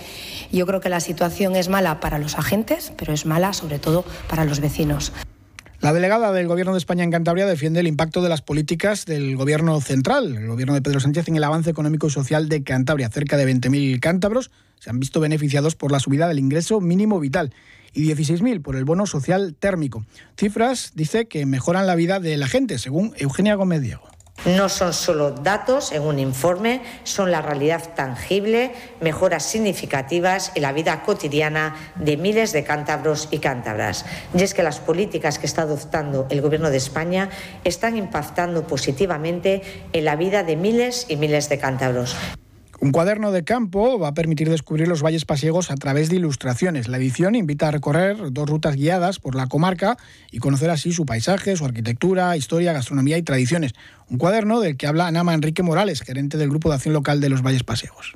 yo 0.52 0.66
creo 0.66 0.80
que 0.80 0.88
la 0.88 1.00
situación 1.00 1.56
es 1.56 1.68
mala 1.68 2.00
para 2.00 2.18
los 2.18 2.38
agentes, 2.38 2.92
pero 2.96 3.12
es 3.12 3.26
mala 3.26 3.52
sobre 3.52 3.78
todo 3.78 4.04
para 4.28 4.44
los 4.44 4.60
vecinos. 4.60 5.12
La 5.80 5.92
delegada 5.92 6.32
del 6.32 6.48
Gobierno 6.48 6.72
de 6.72 6.78
España 6.78 7.04
en 7.04 7.12
Cantabria 7.12 7.46
defiende 7.46 7.78
el 7.78 7.86
impacto 7.86 8.20
de 8.20 8.28
las 8.28 8.42
políticas 8.42 9.06
del 9.06 9.36
Gobierno 9.36 9.80
central, 9.80 10.36
el 10.36 10.48
Gobierno 10.48 10.74
de 10.74 10.82
Pedro 10.82 10.98
Sánchez, 10.98 11.28
en 11.28 11.36
el 11.36 11.44
avance 11.44 11.70
económico 11.70 12.08
y 12.08 12.10
social 12.10 12.48
de 12.48 12.64
Cantabria. 12.64 13.08
Cerca 13.10 13.36
de 13.36 13.46
20.000 13.46 14.00
cántabros 14.00 14.50
se 14.80 14.90
han 14.90 14.98
visto 14.98 15.20
beneficiados 15.20 15.76
por 15.76 15.92
la 15.92 16.00
subida 16.00 16.26
del 16.26 16.40
ingreso 16.40 16.80
mínimo 16.80 17.20
vital 17.20 17.54
y 17.94 18.12
16.000 18.12 18.60
por 18.60 18.74
el 18.74 18.84
bono 18.84 19.06
social 19.06 19.54
térmico. 19.54 20.04
Cifras, 20.36 20.94
dice, 20.96 21.28
que 21.28 21.46
mejoran 21.46 21.86
la 21.86 21.94
vida 21.94 22.18
de 22.18 22.36
la 22.36 22.48
gente, 22.48 22.78
según 22.78 23.14
Eugenia 23.16 23.54
Gómez 23.54 23.80
Diego. 23.80 24.02
No 24.44 24.68
son 24.68 24.92
solo 24.92 25.32
datos 25.32 25.90
en 25.92 26.02
un 26.02 26.18
informe, 26.18 26.80
son 27.02 27.32
la 27.32 27.42
realidad 27.42 27.94
tangible, 27.94 28.72
mejoras 29.00 29.42
significativas 29.42 30.52
en 30.54 30.62
la 30.62 30.72
vida 30.72 31.02
cotidiana 31.02 31.74
de 31.96 32.16
miles 32.16 32.52
de 32.52 32.62
cántabros 32.62 33.28
y 33.32 33.38
cántabras. 33.38 34.06
Y 34.34 34.42
es 34.42 34.54
que 34.54 34.62
las 34.62 34.78
políticas 34.78 35.38
que 35.38 35.46
está 35.46 35.62
adoptando 35.62 36.26
el 36.30 36.40
Gobierno 36.40 36.70
de 36.70 36.76
España 36.76 37.30
están 37.64 37.96
impactando 37.96 38.66
positivamente 38.66 39.62
en 39.92 40.04
la 40.04 40.14
vida 40.14 40.44
de 40.44 40.56
miles 40.56 41.06
y 41.08 41.16
miles 41.16 41.48
de 41.48 41.58
cántabros. 41.58 42.16
Un 42.80 42.92
cuaderno 42.92 43.32
de 43.32 43.42
campo 43.42 43.98
va 43.98 44.08
a 44.08 44.14
permitir 44.14 44.48
descubrir 44.48 44.86
los 44.86 45.02
valles 45.02 45.24
pasiegos 45.24 45.72
a 45.72 45.74
través 45.74 46.10
de 46.10 46.16
ilustraciones. 46.16 46.86
La 46.86 46.98
edición 46.98 47.34
invita 47.34 47.66
a 47.66 47.70
recorrer 47.72 48.30
dos 48.30 48.48
rutas 48.48 48.76
guiadas 48.76 49.18
por 49.18 49.34
la 49.34 49.48
comarca 49.48 49.96
y 50.30 50.38
conocer 50.38 50.70
así 50.70 50.92
su 50.92 51.04
paisaje, 51.04 51.56
su 51.56 51.64
arquitectura, 51.64 52.36
historia, 52.36 52.72
gastronomía 52.72 53.18
y 53.18 53.22
tradiciones. 53.22 53.74
Un 54.08 54.18
cuaderno 54.18 54.60
del 54.60 54.76
que 54.76 54.86
habla 54.86 55.08
Anama 55.08 55.34
Enrique 55.34 55.64
Morales, 55.64 56.02
gerente 56.02 56.38
del 56.38 56.50
Grupo 56.50 56.68
de 56.68 56.76
Acción 56.76 56.94
Local 56.94 57.20
de 57.20 57.28
los 57.30 57.42
Valles 57.42 57.64
Pasiegos 57.64 58.14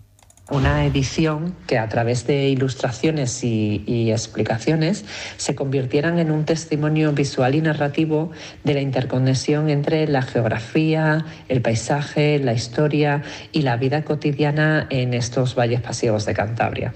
una 0.52 0.84
edición 0.84 1.56
que 1.66 1.78
a 1.78 1.88
través 1.88 2.26
de 2.26 2.48
ilustraciones 2.48 3.42
y, 3.42 4.10
explicaciones 4.12 5.04
se 5.38 5.54
convirtieran 5.54 6.18
en 6.18 6.30
un 6.30 6.44
testimonio 6.44 7.12
visual 7.12 7.54
y 7.54 7.62
narrativo 7.62 8.30
de 8.62 8.74
la 8.74 8.80
interconexión 8.80 9.70
entre 9.70 10.06
la 10.06 10.22
geografía, 10.22 11.24
el 11.48 11.62
paisaje, 11.62 12.38
la 12.38 12.52
historia 12.52 13.22
y 13.52 13.62
la 13.62 13.76
vida 13.76 14.02
cotidiana 14.02 14.86
en 14.90 15.14
estos 15.14 15.54
valles 15.54 15.80
pasivos 15.80 16.26
de 16.26 16.34
Cantabria. 16.34 16.92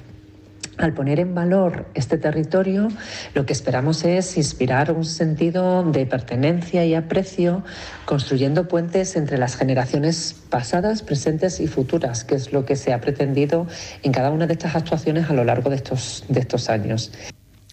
Al 0.78 0.92
poner 0.92 1.21
en 1.21 1.35
valor 1.35 1.87
este 1.95 2.18
territorio, 2.18 2.88
lo 3.33 3.47
que 3.47 3.54
esperamos 3.54 4.04
es 4.04 4.37
inspirar 4.37 4.92
un 4.92 5.06
sentido 5.06 5.83
de 5.90 6.04
pertenencia 6.04 6.85
y 6.85 6.95
aprecio, 6.95 7.64
construyendo 8.04 8.68
puentes 8.68 9.16
entre 9.16 9.38
las 9.38 9.56
generaciones 9.56 10.37
pasadas, 10.50 11.02
presentes 11.02 11.61
y 11.61 11.66
futuras, 11.66 12.25
que 12.25 12.35
es 12.35 12.52
lo 12.52 12.66
que 12.66 12.76
se 12.76 12.92
ha 12.92 13.00
pretendido 13.00 13.66
en 14.02 14.12
cada 14.12 14.30
una 14.30 14.47
de 14.47 14.52
estas 14.52 14.76
actuaciones 14.76 15.30
a 15.30 15.33
lo 15.33 15.45
largo 15.45 15.71
de 15.71 15.76
estos, 15.76 16.25
de 16.28 16.40
estos 16.40 16.68
años. 16.68 17.11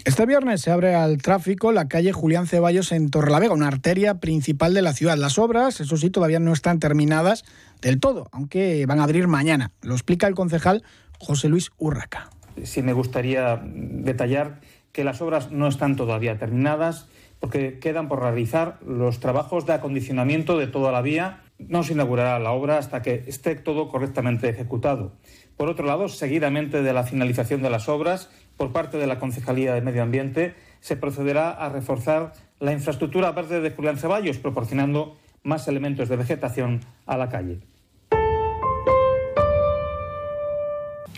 Este 0.05 0.25
viernes 0.25 0.61
se 0.61 0.71
abre 0.71 0.95
al 0.95 1.21
tráfico 1.21 1.73
la 1.73 1.89
calle 1.89 2.13
Julián 2.13 2.47
Ceballos 2.47 2.93
en 2.93 3.09
Torrelavega, 3.09 3.53
una 3.53 3.67
arteria 3.67 4.15
principal 4.15 4.73
de 4.73 4.81
la 4.81 4.93
ciudad. 4.93 5.17
Las 5.17 5.37
obras, 5.37 5.81
eso 5.81 5.97
sí, 5.97 6.09
todavía 6.09 6.39
no 6.39 6.53
están 6.53 6.79
terminadas 6.79 7.43
del 7.81 7.99
todo, 7.99 8.27
aunque 8.31 8.85
van 8.85 9.01
a 9.01 9.03
abrir 9.03 9.27
mañana. 9.27 9.71
Lo 9.81 9.93
explica 9.93 10.27
el 10.27 10.35
concejal 10.35 10.83
José 11.19 11.49
Luis 11.49 11.69
Urraca 11.77 12.29
sí 12.63 12.81
me 12.81 12.93
gustaría 12.93 13.61
detallar 13.63 14.59
que 14.91 15.03
las 15.03 15.21
obras 15.21 15.51
no 15.51 15.67
están 15.67 15.95
todavía 15.95 16.37
terminadas 16.37 17.09
porque 17.39 17.79
quedan 17.79 18.07
por 18.07 18.21
realizar 18.21 18.79
los 18.87 19.19
trabajos 19.19 19.65
de 19.65 19.73
acondicionamiento 19.73 20.57
de 20.57 20.67
toda 20.67 20.93
la 20.93 21.01
vía. 21.01 21.41
No 21.57 21.83
se 21.83 21.91
inaugurará 21.91 22.39
la 22.39 22.51
obra 22.51 22.77
hasta 22.77 23.01
que 23.01 23.25
esté 23.27 23.55
todo 23.55 23.89
correctamente 23.89 24.47
ejecutado. 24.47 25.11
Por 25.57 25.67
otro 25.67 25.85
lado, 25.85 26.07
seguidamente 26.07 26.81
de 26.81 26.93
la 26.93 27.03
finalización 27.03 27.61
de 27.61 27.69
las 27.69 27.89
obras, 27.89 28.29
por 28.55 28.71
parte 28.71 28.97
de 28.97 29.07
la 29.07 29.19
Concejalía 29.19 29.73
de 29.73 29.81
Medio 29.81 30.03
Ambiente, 30.03 30.55
se 30.79 30.95
procederá 30.95 31.51
a 31.51 31.67
reforzar 31.67 32.31
la 32.59 32.71
infraestructura 32.71 33.33
verde 33.33 33.59
de 33.59 33.71
Julián 33.71 33.97
Ceballos, 33.97 34.37
proporcionando 34.37 35.17
más 35.43 35.67
elementos 35.67 36.07
de 36.07 36.15
vegetación 36.15 36.79
a 37.05 37.17
la 37.17 37.27
calle. 37.27 37.59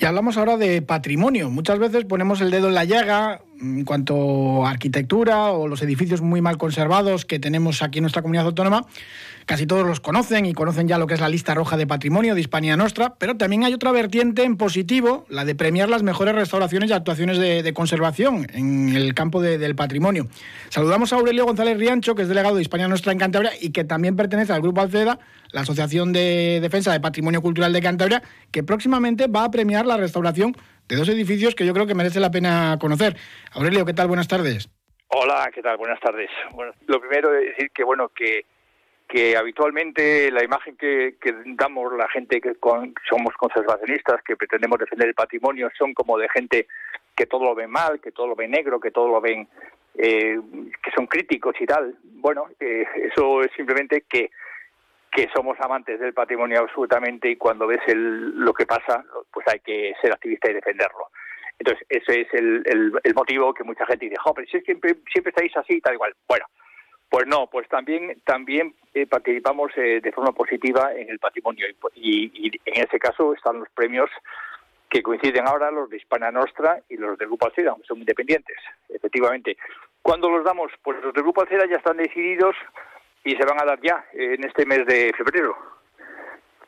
Hablamos 0.05 0.37
ahora 0.37 0.57
de 0.57 0.81
patrimonio. 0.81 1.49
Muchas 1.49 1.79
veces 1.79 2.05
ponemos 2.05 2.41
el 2.41 2.51
dedo 2.51 2.67
en 2.67 2.75
la 2.75 2.85
llaga 2.85 3.41
en 3.61 3.85
cuanto 3.85 4.65
a 4.65 4.69
arquitectura 4.71 5.51
o 5.51 5.67
los 5.67 5.81
edificios 5.81 6.21
muy 6.21 6.41
mal 6.41 6.57
conservados 6.57 7.25
que 7.25 7.39
tenemos 7.39 7.81
aquí 7.81 7.99
en 7.99 8.03
nuestra 8.03 8.21
comunidad 8.21 8.45
autónoma. 8.45 8.85
Casi 9.45 9.67
todos 9.67 9.85
los 9.85 9.99
conocen 9.99 10.47
y 10.47 10.53
conocen 10.53 10.87
ya 10.87 10.97
lo 10.97 11.05
que 11.05 11.13
es 11.13 11.19
la 11.19 11.29
lista 11.29 11.53
roja 11.53 11.77
de 11.77 11.85
patrimonio 11.85 12.33
de 12.33 12.41
Hispania 12.41 12.75
Nostra, 12.75 13.13
pero 13.19 13.37
también 13.37 13.63
hay 13.63 13.75
otra 13.75 13.91
vertiente 13.91 14.43
en 14.43 14.57
positivo, 14.57 15.27
la 15.29 15.45
de 15.45 15.53
premiar 15.53 15.87
las 15.87 16.01
mejores 16.01 16.33
restauraciones 16.33 16.89
y 16.89 16.93
actuaciones 16.93 17.37
de, 17.37 17.73
conservación 17.75 18.47
en 18.53 18.95
el 18.95 19.13
campo 19.13 19.41
del 19.41 19.75
patrimonio. 19.75 20.27
Saludamos 20.69 21.13
a 21.13 21.17
Aurelio 21.17 21.45
González 21.45 21.77
Riancho, 21.77 22.15
que 22.15 22.23
es 22.23 22.27
delegado 22.27 22.55
de 22.55 22.63
Hispania 22.63 22.87
Nostra 22.87 23.11
en 23.11 23.19
Cantabria 23.19 23.51
y 23.61 23.69
que 23.69 23.83
también 23.83 24.15
pertenece 24.15 24.51
al 24.51 24.61
Grupo 24.61 24.81
Alceda, 24.81 25.19
la 25.51 25.61
Asociación 25.61 26.11
de 26.11 26.59
Defensa 26.59 26.91
de 26.91 26.99
Patrimonio 26.99 27.41
Cultural 27.41 27.71
de 27.71 27.81
Cantabria, 27.81 28.23
que 28.49 28.63
próximamente 28.63 29.27
va 29.27 29.43
a 29.43 29.51
premiar 29.51 29.85
la 29.85 29.97
restauración 29.97 30.55
de 30.87 30.95
dos 30.95 31.09
edificios 31.09 31.55
que 31.55 31.65
yo 31.65 31.73
creo 31.73 31.87
que 31.87 31.95
merece 31.95 32.19
la 32.19 32.31
pena 32.31 32.77
conocer. 32.79 33.15
Aurelio, 33.53 33.85
¿qué 33.85 33.93
tal? 33.93 34.07
Buenas 34.07 34.27
tardes. 34.27 34.69
Hola, 35.07 35.49
¿qué 35.53 35.61
tal? 35.61 35.77
Buenas 35.77 35.99
tardes. 35.99 36.29
Lo 36.87 36.99
primero 36.99 37.33
es 37.35 37.47
decir 37.49 37.71
que 37.71 37.83
bueno 37.83 38.09
que 38.09 38.45
que 39.07 39.37
habitualmente 39.37 40.31
la 40.31 40.43
imagen 40.43 40.75
que, 40.77 41.15
damos 41.57 41.93
la 41.97 42.09
gente 42.09 42.41
que 42.41 42.53
somos 42.59 43.33
conservacionistas, 43.37 44.21
que 44.23 44.35
pretendemos 44.35 44.79
defender 44.79 45.07
el 45.07 45.13
patrimonio, 45.13 45.69
son 45.77 45.93
como 45.93 46.17
de 46.17 46.27
gente 46.29 46.67
que 47.15 47.27
todo 47.27 47.45
lo 47.45 47.55
ve 47.55 47.67
mal, 47.67 47.99
que 48.01 48.11
todo 48.11 48.27
lo 48.27 48.35
ve 48.35 48.47
negro, 48.47 48.79
que 48.79 48.91
todo 48.91 49.07
lo 49.07 49.21
ven, 49.21 49.47
eh, 49.95 50.39
que 50.83 50.91
son 50.95 51.07
críticos 51.07 51.55
y 51.59 51.65
tal. 51.65 51.95
Bueno, 52.03 52.47
eh, 52.59 52.85
eso 53.11 53.41
es 53.41 53.51
simplemente 53.55 54.05
que, 54.09 54.31
que 55.15 55.29
somos 55.33 55.57
amantes 55.61 55.97
del 55.97 56.13
patrimonio 56.13 56.59
absolutamente 56.59 57.29
y 57.29 57.37
cuando 57.37 57.65
ves 57.65 57.79
lo 57.87 58.53
que 58.53 58.65
pasa, 58.65 59.01
pues 59.31 59.47
hay 59.47 59.59
que 59.59 59.93
ser 60.01 60.11
activista 60.11 60.51
y 60.51 60.55
defenderlo. 60.55 61.07
Entonces, 61.57 61.87
ese 61.87 62.21
es 62.21 62.33
el, 62.33 62.91
motivo 63.15 63.53
que 63.53 63.63
mucha 63.63 63.85
gente 63.85 64.09
dice, 64.09 64.17
pero 64.35 64.45
si 64.45 64.57
es 64.57 64.63
que 64.65 64.73
siempre, 64.73 65.29
estáis 65.29 65.55
así, 65.55 65.79
tal 65.79 65.93
igual. 65.93 66.13
Bueno, 66.27 66.45
pues 67.09 67.25
no, 67.27 67.47
pues 67.47 67.65
también 67.69 68.19
también 68.25 68.75
eh, 68.93 69.07
participamos 69.07 69.71
eh, 69.77 70.01
de 70.03 70.11
forma 70.11 70.33
positiva 70.33 70.91
en 70.93 71.09
el 71.09 71.19
patrimonio 71.19 71.65
y, 71.95 72.51
en 72.65 72.83
ese 72.83 72.99
caso 72.99 73.33
están 73.33 73.59
los 73.59 73.69
premios 73.69 74.09
que 74.89 75.01
coinciden 75.01 75.47
ahora 75.47 75.71
los 75.71 75.89
de 75.89 75.95
Hispana 75.95 76.29
Nostra 76.29 76.81
y 76.89 76.97
los 76.97 77.17
del 77.17 77.29
Grupo 77.29 77.45
Alceda, 77.45 77.71
aunque 77.71 77.87
son 77.87 77.99
independientes, 77.99 78.57
efectivamente. 78.89 79.55
¿Cuándo 80.01 80.29
los 80.29 80.43
damos? 80.43 80.73
Pues 80.83 81.01
los 81.01 81.13
del 81.13 81.23
Grupo 81.23 81.41
Alceda 81.41 81.65
ya 81.69 81.77
están 81.77 81.95
decididos 81.95 82.57
y 83.25 83.35
se 83.35 83.45
van 83.45 83.61
a 83.61 83.65
dar 83.65 83.79
ya 83.81 84.05
en 84.13 84.43
este 84.45 84.65
mes 84.65 84.85
de 84.85 85.11
febrero. 85.17 85.57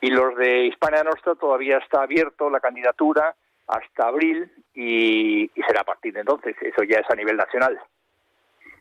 Y 0.00 0.10
los 0.10 0.36
de 0.36 0.66
Hispania 0.66 1.02
Nostra 1.02 1.34
todavía 1.34 1.78
está 1.78 2.02
abierto 2.02 2.50
la 2.50 2.60
candidatura 2.60 3.34
hasta 3.66 4.08
abril 4.08 4.50
y 4.74 5.50
será 5.66 5.80
a 5.80 5.84
partir 5.84 6.12
de 6.12 6.20
entonces. 6.20 6.54
Eso 6.60 6.82
ya 6.82 6.98
es 6.98 7.10
a 7.10 7.14
nivel 7.14 7.36
nacional. 7.36 7.78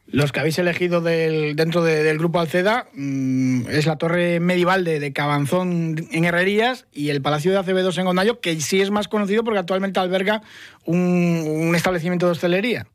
Los 0.10 0.31
que 0.31 0.39
habéis 0.39 0.57
elegido 0.57 1.01
dentro 1.01 1.84
del 1.84 2.17
grupo 2.17 2.39
Alceda 2.39 2.86
mm, 2.93 3.67
es 3.69 3.86
la 3.86 3.98
torre 3.98 4.39
medieval 4.39 4.86
de, 4.86 5.12
Cabanzón 5.12 5.96
en 6.12 6.24
Herrerías 6.24 6.88
y 6.93 7.10
el 7.10 7.22
Palacio 7.22 7.51
de 7.51 7.57
Acevedo 7.57 7.89
en 7.96 8.05
Gondayo, 8.05 8.39
que 8.39 8.55
sí 8.55 8.81
es 8.81 8.89
más 8.89 9.10
conocido 9.10 9.43
porque 9.43 9.60
actualmente 9.60 10.00
alberga 10.00 10.41
un, 10.86 11.74
establecimiento 11.75 12.25
de 12.25 12.31
hostelería. 12.31 12.88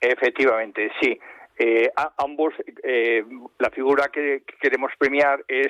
Efectivamente, 0.00 0.90
sí. 1.02 1.18
Eh, 1.58 1.90
ambos, 2.18 2.54
eh, 2.84 3.24
la 3.58 3.70
figura 3.70 4.08
que, 4.12 4.42
queremos 4.60 4.92
premiar 4.96 5.44
es 5.48 5.68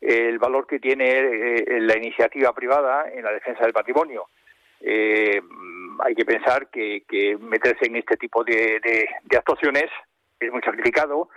el 0.00 0.38
valor 0.38 0.66
que 0.66 0.78
tiene 0.78 1.04
eh, 1.04 1.80
la 1.80 1.96
iniciativa 1.98 2.54
privada 2.54 3.10
en 3.12 3.22
la 3.22 3.32
defensa 3.32 3.62
del 3.62 3.72
patrimonio. 3.72 4.28
hay 4.80 6.14
que 6.14 6.24
pensar 6.24 6.68
que, 6.68 7.36
meterse 7.40 7.86
en 7.86 7.96
este 7.96 8.16
tipo 8.16 8.44
de 8.44 9.08
actuaciones 9.36 9.90
es 10.40 10.50
muy 10.50 10.62
sacrificado, 10.62 11.28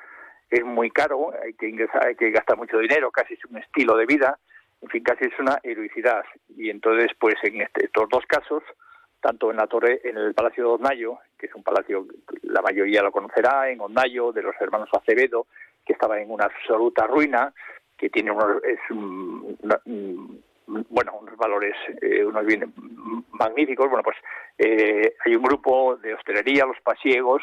es 0.49 0.63
muy 0.63 0.91
caro, 0.91 1.31
hay 1.43 1.53
que 1.53 1.67
ingresar, 1.67 2.07
hay 2.07 2.15
que 2.15 2.31
gastar 2.31 2.57
mucho 2.57 2.77
dinero, 2.79 3.11
casi 3.11 3.33
es 3.33 3.45
un 3.45 3.57
estilo 3.57 3.97
de 3.97 4.05
vida, 4.05 4.39
en 4.81 4.89
fin, 4.89 5.03
casi 5.03 5.25
es 5.25 5.39
una 5.39 5.59
heroicidad. 5.63 6.23
Y 6.55 6.69
entonces, 6.69 7.11
pues 7.19 7.35
en 7.43 7.61
este, 7.61 7.85
estos 7.85 8.07
dos 8.09 8.25
casos, 8.25 8.63
tanto 9.19 9.51
en 9.51 9.57
la 9.57 9.67
torre, 9.67 10.01
en 10.03 10.17
el 10.17 10.33
Palacio 10.33 10.63
de 10.63 10.69
Ondayo, 10.71 11.17
que 11.37 11.47
es 11.47 11.55
un 11.55 11.63
palacio, 11.63 12.05
la 12.43 12.61
mayoría 12.61 13.03
lo 13.03 13.11
conocerá, 13.11 13.69
en 13.69 13.81
Ondayo, 13.81 14.31
de 14.31 14.43
los 14.43 14.55
hermanos 14.59 14.89
Acevedo, 14.93 15.47
que 15.85 15.93
estaba 15.93 16.19
en 16.19 16.31
una 16.31 16.45
absoluta 16.45 17.05
ruina, 17.07 17.53
que 17.97 18.09
tiene 18.09 18.31
unos, 18.31 18.63
es 18.63 18.79
bueno, 20.89 21.17
unos 21.19 21.35
valores, 21.35 21.75
eh, 22.01 22.23
unos 22.23 22.45
bienes 22.45 22.69
magníficos. 23.31 23.89
Bueno, 23.89 24.03
pues 24.03 24.17
eh, 24.57 25.15
hay 25.25 25.35
un 25.35 25.43
grupo 25.43 25.97
de 25.97 26.13
hostelería, 26.13 26.65
los 26.65 26.79
pasiegos, 26.81 27.41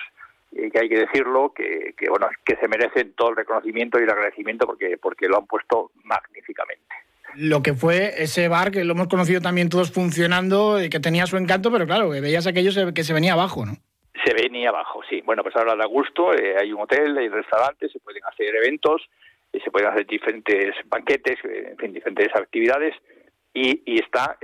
que 0.50 0.78
hay 0.78 0.88
que 0.88 1.00
decirlo, 1.00 1.52
que, 1.52 1.94
bueno, 2.08 2.28
que 2.44 2.56
se 2.56 2.68
merecen 2.68 3.12
todo 3.12 3.30
el 3.30 3.36
reconocimiento 3.36 3.98
y 3.98 4.04
el 4.04 4.10
agradecimiento 4.10 4.66
porque, 4.66 4.96
porque 4.96 5.28
lo 5.28 5.38
han 5.38 5.46
puesto 5.46 5.90
magníficamente. 6.04 7.05
Lo 7.38 7.62
que 7.62 7.74
fue 7.74 8.22
ese 8.22 8.48
bar 8.48 8.70
que 8.70 8.84
lo 8.84 8.92
hemos 8.92 9.08
conocido 9.08 9.40
también 9.40 9.68
todos 9.68 9.92
funcionando 9.92 10.82
y 10.82 10.88
que 10.88 11.00
tenía 11.00 11.26
su 11.26 11.36
encanto, 11.36 11.70
pero 11.70 11.86
claro, 11.86 12.10
que 12.10 12.20
veías 12.20 12.46
aquello 12.46 12.94
que 12.94 13.04
se 13.04 13.12
venía 13.12 13.34
abajo, 13.34 13.66
¿no? 13.66 13.72
Se 14.24 14.32
venía 14.32 14.70
abajo, 14.70 15.02
sí. 15.08 15.22
Bueno, 15.24 15.42
pues 15.42 15.54
ahora 15.56 15.76
da 15.76 15.86
gusto, 15.86 16.32
eh, 16.32 16.56
hay 16.58 16.72
un 16.72 16.80
hotel, 16.80 17.16
hay 17.18 17.28
restaurantes, 17.28 17.92
se 17.92 18.00
pueden 18.00 18.24
hacer 18.24 18.54
eventos, 18.56 19.08
eh, 19.52 19.60
se 19.62 19.70
pueden 19.70 19.88
hacer 19.88 20.06
diferentes 20.06 20.74
banquetes, 20.86 21.38
eh, 21.44 21.68
en 21.70 21.76
fin, 21.76 21.92
diferentes 21.92 22.34
actividades 22.34 22.94
y, 23.52 24.00
está 24.00 24.36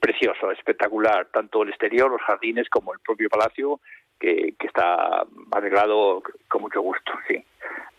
precioso, 0.00 0.50
espectacular, 0.50 1.28
tanto 1.32 1.62
el 1.62 1.70
exterior, 1.70 2.10
los 2.10 2.20
jardines 2.22 2.68
como 2.68 2.92
el 2.92 3.00
propio 3.00 3.30
palacio, 3.30 3.80
que, 4.18 4.54
que 4.58 4.66
está 4.66 5.24
arreglado 5.50 6.22
con 6.48 6.62
mucho 6.62 6.80
gusto, 6.80 7.12
sí. 7.28 7.42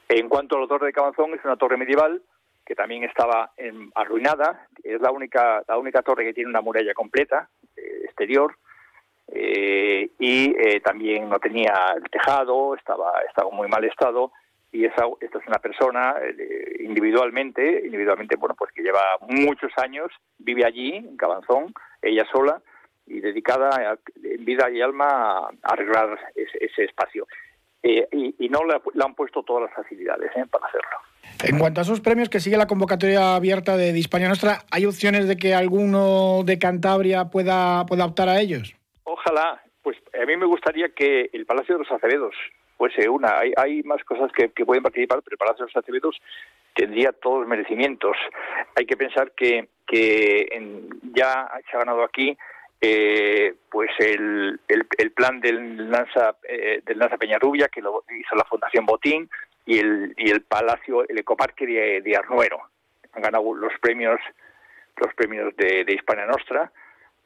En 0.09 0.29
cuanto 0.29 0.57
a 0.57 0.61
la 0.61 0.67
torre 0.67 0.87
de 0.87 0.93
Cabanzón, 0.93 1.33
es 1.33 1.43
una 1.45 1.55
torre 1.55 1.77
medieval 1.77 2.21
que 2.65 2.75
también 2.75 3.03
estaba 3.03 3.51
en, 3.57 3.91
arruinada. 3.95 4.67
Es 4.83 5.01
la 5.01 5.11
única, 5.11 5.63
la 5.67 5.77
única 5.77 6.01
torre 6.01 6.25
que 6.25 6.33
tiene 6.33 6.49
una 6.49 6.61
muralla 6.61 6.93
completa 6.93 7.49
eh, 7.75 8.01
exterior 8.05 8.55
eh, 9.27 10.09
y 10.19 10.55
eh, 10.57 10.79
también 10.81 11.29
no 11.29 11.39
tenía 11.39 11.73
el 11.95 12.09
tejado, 12.09 12.75
estaba, 12.75 13.21
estaba 13.27 13.49
en 13.49 13.55
muy 13.55 13.67
mal 13.67 13.83
estado. 13.83 14.31
Y 14.71 14.85
esa, 14.85 15.05
esta 15.21 15.37
es 15.37 15.47
una 15.47 15.59
persona 15.59 16.15
individualmente, 16.79 17.83
individualmente, 17.85 18.35
bueno, 18.37 18.55
pues 18.57 18.71
que 18.71 18.81
lleva 18.81 19.17
muchos 19.29 19.71
años, 19.77 20.11
vive 20.39 20.65
allí, 20.65 20.95
en 20.95 21.15
Cabanzón, 21.15 21.71
ella 22.01 22.25
sola, 22.31 22.59
y 23.05 23.19
dedicada 23.19 23.99
en 24.23 24.43
vida 24.43 24.71
y 24.71 24.81
alma 24.81 25.47
a 25.47 25.49
arreglar 25.61 26.17
ese, 26.33 26.85
espacio. 26.85 27.27
y, 27.83 28.49
no 28.49 28.63
le, 28.65 28.81
han 29.05 29.13
puesto 29.13 29.43
todas 29.43 29.69
las 29.69 29.75
facilidades 29.75 30.31
para 30.49 30.65
hacerlo. 30.65 31.12
En 31.43 31.59
cuanto 31.59 31.81
a 31.81 31.83
esos 31.83 31.99
premios 31.99 32.29
que 32.29 32.39
sigue 32.39 32.57
la 32.57 32.67
convocatoria 32.67 33.35
abierta 33.35 33.75
de, 33.75 33.97
Hispania 33.97 34.29
Nostra, 34.29 34.59
¿hay 34.71 34.85
opciones 34.85 35.27
de 35.27 35.35
que 35.35 35.53
alguno 35.53 36.43
de 36.45 36.57
Cantabria 36.57 37.25
pueda, 37.25 37.85
pueda 37.85 38.05
optar 38.05 38.29
a 38.29 38.39
ellos? 38.39 38.75
Ojalá. 39.03 39.61
Pues 39.81 39.97
a 40.13 40.25
mí 40.25 40.37
me 40.37 40.45
gustaría 40.45 40.89
que 40.89 41.29
el 41.33 41.45
Palacio 41.45 41.75
de 41.75 41.83
los 41.83 41.91
Acevedos 41.91 42.33
fuese 42.77 43.09
una. 43.09 43.39
Hay, 43.39 43.51
hay 43.57 43.83
más 43.83 44.01
cosas 44.05 44.31
que, 44.31 44.47
pueden 44.65 44.81
participar, 44.81 45.21
pero 45.21 45.33
el 45.33 45.37
Palacio 45.37 45.65
de 45.65 45.71
los 45.73 45.83
Acevedos 45.83 46.15
tendría 46.73 47.11
todos 47.11 47.39
los 47.39 47.47
merecimientos. 47.49 48.15
Hay 48.75 48.85
que 48.85 48.95
pensar 48.95 49.33
que, 49.35 49.67
que 49.85 50.47
ya 51.13 51.51
se 51.69 51.75
ha 51.75 51.79
ganado 51.79 52.03
aquí 52.03 52.37
eh, 52.85 53.55
pues 53.71 53.91
el, 53.99 54.59
el, 54.67 55.11
plan 55.11 55.39
del 55.39 55.89
Lanza, 55.89 56.35
eh, 56.43 56.81
del 56.85 56.99
Lanza 56.99 57.17
Peñarrubia, 57.17 57.69
que 57.69 57.81
lo 57.81 58.03
hizo 58.09 58.35
la 58.35 58.43
Fundación 58.43 58.85
Botín, 58.85 59.29
y 59.65 59.79
el, 59.79 60.13
y 60.17 60.29
el 60.29 60.41
Palacio, 60.41 61.07
el 61.07 61.17
Ecoparque 61.19 61.65
de, 61.65 62.01
de 62.01 62.15
Arnuero. 62.15 62.59
Han 63.13 63.21
ganado 63.21 63.53
los 63.53 63.73
premios 63.79 64.19
los 64.97 65.13
premios 65.15 65.55
de, 65.55 65.83
de 65.85 65.93
Hispania 65.93 66.25
Nostra 66.25 66.71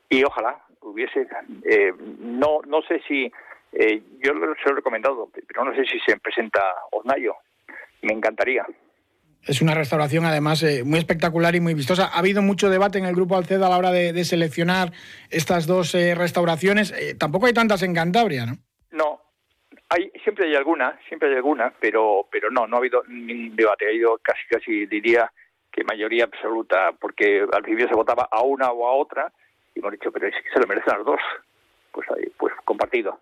y 0.10 0.24
ojalá 0.24 0.62
hubiese 0.82 1.28
eh, 1.66 1.94
no 2.20 2.62
no 2.66 2.82
sé 2.82 3.02
si 3.08 3.32
eh, 3.74 4.02
yo 4.24 4.34
lo 4.34 4.54
he 4.54 4.74
recomendado 4.74 5.30
pero 5.48 5.66
no 5.66 5.76
sé 5.76 5.84
si 5.86 6.00
se 6.00 6.18
presenta 6.18 6.62
Osnayo 6.92 7.36
me 8.02 8.14
encantaría 8.14 8.66
es 9.44 9.62
una 9.62 9.74
restauración 9.74 10.26
además 10.26 10.64
eh, 10.64 10.84
muy 10.84 11.00
espectacular 11.00 11.56
y 11.56 11.62
muy 11.62 11.74
vistosa. 11.74 12.08
Ha 12.08 12.20
habido 12.20 12.42
mucho 12.42 12.70
debate 12.70 12.98
en 12.98 13.06
el 13.06 13.16
grupo 13.16 13.38
Alceda 13.38 13.68
a 13.68 13.70
la 13.70 13.78
hora 13.78 13.92
de, 13.92 14.26
seleccionar 14.26 14.92
estas 15.30 15.68
dos 15.68 15.94
restauraciones. 15.94 16.94
tampoco 17.18 17.46
hay 17.46 17.54
tantas 17.54 17.82
en 17.84 17.94
Cantabria, 17.94 18.46
¿no? 18.46 18.58
No, 18.92 19.22
hay, 19.90 20.12
siempre 20.24 20.48
hay 20.48 20.56
alguna, 20.56 21.00
siempre 21.08 21.30
hay 21.30 21.36
alguna, 21.36 21.74
pero, 21.80 22.28
pero 22.30 22.50
no, 22.52 22.68
no 22.68 22.76
ha 22.76 22.80
habido 22.80 23.04
ningún 23.08 23.56
debate. 23.56 23.88
Ha 23.88 23.92
ido 23.92 24.20
casi, 24.22 24.42
casi 24.50 24.86
diría 24.86 25.32
que 25.72 25.84
mayoría 25.84 26.26
absoluta, 26.26 26.92
porque 27.00 27.42
al 27.42 27.62
principio 27.62 27.88
se 27.88 27.96
votaba 27.96 28.28
a 28.30 28.42
una 28.42 28.72
o 28.72 28.88
a 28.88 28.94
otra, 28.94 29.32
y 29.74 29.80
hemos 29.80 29.92
dicho, 29.92 30.12
pero 30.12 30.28
es 30.28 30.36
que 30.36 30.50
se 30.50 30.60
lo 30.60 30.68
merecen 30.68 30.94
las 30.98 31.06
dos. 31.06 31.20
Pues 31.92 32.08
ahí, 32.12 32.30
pues 32.38 32.54
compartido. 32.66 33.20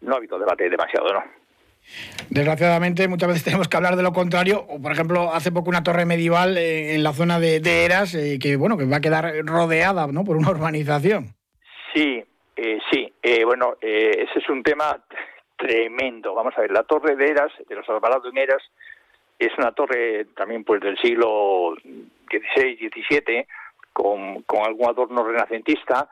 No 0.00 0.14
ha 0.14 0.16
habido 0.18 0.38
debate 0.38 0.70
demasiado, 0.70 1.12
¿no? 1.12 1.24
Desgraciadamente, 2.30 3.08
muchas 3.08 3.28
veces 3.28 3.44
tenemos 3.44 3.68
que 3.68 3.76
hablar 3.76 3.96
de 3.96 4.02
lo 4.02 4.12
contrario. 4.12 4.64
O, 4.68 4.80
por 4.80 4.92
ejemplo, 4.92 5.34
hace 5.34 5.52
poco 5.52 5.70
una 5.70 5.82
torre 5.82 6.06
medieval 6.06 6.56
eh, 6.56 6.94
en 6.94 7.02
la 7.02 7.12
zona 7.12 7.38
de, 7.40 7.84
Eras, 7.84 8.14
eh, 8.14 8.38
que 8.40 8.56
bueno, 8.56 8.76
que 8.78 8.86
va 8.86 8.96
a 8.96 9.00
quedar 9.00 9.34
rodeada 9.44 10.06
¿no? 10.06 10.24
por 10.24 10.36
una 10.36 10.50
urbanización. 10.52 11.34
Sí, 11.94 12.24
eh, 12.56 12.78
sí. 12.90 13.12
bueno, 13.44 13.76
ese 13.80 14.38
es 14.38 14.48
un 14.48 14.62
tema 14.62 15.02
tremendo. 15.58 16.34
Vamos 16.34 16.54
a 16.56 16.62
ver, 16.62 16.70
la 16.70 16.84
torre 16.84 17.16
de 17.16 17.26
Eras, 17.26 17.52
de 17.68 17.74
los 17.74 17.88
Alvarados 17.88 18.32
en 18.32 18.38
Eras, 18.38 18.62
es 19.38 19.50
una 19.58 19.72
torre 19.72 20.26
también 20.36 20.64
pues 20.64 20.80
del 20.80 20.96
siglo 20.98 21.74
XVI, 22.30 22.90
XVII, 22.90 23.46
con, 23.92 24.42
con 24.42 24.64
algún 24.64 24.88
adorno 24.88 25.24
renacentista, 25.24 26.08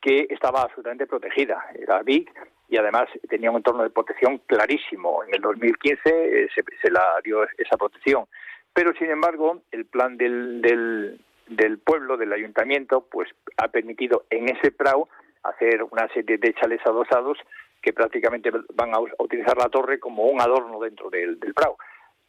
que 0.00 0.26
estaba 0.30 0.62
absolutamente 0.62 1.06
protegida. 1.06 1.64
Era 1.74 2.02
big 2.02 2.30
y 2.68 2.76
además 2.76 3.08
tenía 3.28 3.50
un 3.50 3.58
entorno 3.58 3.82
de 3.82 3.90
protección 3.90 4.38
clarísimo. 4.46 5.22
En 5.24 5.34
el 5.34 5.40
2015 5.40 6.00
eh, 6.06 6.48
se, 6.54 6.62
se, 6.80 6.90
la 6.90 7.02
dio 7.22 7.44
esa 7.58 7.76
protección. 7.76 8.26
Pero, 8.72 8.92
sin 8.94 9.10
embargo, 9.10 9.62
el 9.70 9.86
plan 9.86 10.16
del, 10.16 10.60
del, 10.60 11.20
del 11.46 11.78
pueblo, 11.78 12.16
del 12.16 12.32
ayuntamiento, 12.32 13.06
pues 13.10 13.28
ha 13.56 13.68
permitido 13.68 14.24
en 14.30 14.48
ese 14.48 14.72
prau 14.72 15.08
hacer 15.42 15.82
una 15.84 16.08
serie 16.08 16.38
de 16.38 16.54
chales 16.54 16.80
adosados 16.84 17.38
que 17.84 17.92
prácticamente 17.92 18.50
van 18.74 18.94
a 18.94 18.98
utilizar 19.18 19.58
la 19.58 19.68
torre 19.68 20.00
como 20.00 20.24
un 20.24 20.40
adorno 20.40 20.80
dentro 20.80 21.10
del, 21.10 21.38
del 21.38 21.52
Prado. 21.52 21.76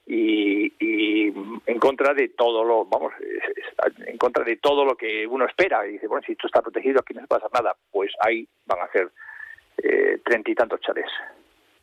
Y, 0.05 0.73
en 1.65 1.79
contra 1.79 2.13
de 2.13 2.29
todo 2.29 2.63
lo, 2.63 2.85
vamos, 2.85 3.13
en 4.05 4.17
contra 4.17 4.43
de 4.43 4.57
todo 4.57 4.83
lo 4.83 4.95
que 4.97 5.25
uno 5.25 5.45
espera. 5.45 5.87
Y 5.87 5.93
dice, 5.93 6.07
bueno, 6.07 6.23
si 6.25 6.33
esto 6.33 6.47
está 6.47 6.61
protegido, 6.61 6.99
aquí 6.99 7.13
no 7.13 7.21
se 7.21 7.27
pasa 7.27 7.47
nada. 7.53 7.73
Pues 7.89 8.11
ahí 8.19 8.45
van 8.65 8.79
a 8.81 8.91
ser 8.91 9.11
eh, 9.81 10.19
treinta 10.25 10.51
y 10.51 10.55
tantos 10.55 10.81
chales. 10.81 11.05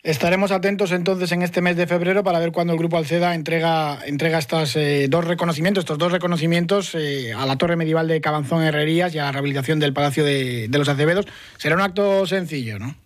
Estaremos 0.03 0.53
atentos 0.53 0.93
entonces 0.93 1.33
en 1.33 1.43
este 1.43 1.63
mes 1.63 1.77
de 1.77 1.87
febrero 1.87 2.23
para 2.23 2.41
ver 2.41 2.53
cuándo 2.53 2.75
el 2.75 2.79
Grupo 2.79 2.99
Alceda 2.99 3.35
entrega, 3.35 4.05
entrega 4.05 4.39
estos 4.39 4.77
eh, 4.77 5.07
dos 5.09 5.27
reconocimientos, 5.27 5.83
estos 5.83 5.99
dos 5.99 6.13
reconocimientos 6.13 6.95
eh, 6.95 7.33
a 7.33 7.47
la 7.47 7.57
Torre 7.57 7.77
Medieval 7.77 8.09
de 8.09 8.21
Cabanzón 8.21 8.65
Herrerías 8.65 9.15
y 9.15 9.21
a 9.21 9.25
la 9.25 9.33
rehabilitación 9.33 9.79
del 9.79 9.95
Palacio 9.95 10.25
de 10.25 10.69
los 10.73 10.89
Acevedos. 10.89 11.27
Será 11.57 11.77
un 11.77 11.83
acto 11.83 12.27
sencillo, 12.27 12.79
¿no? 12.79 12.97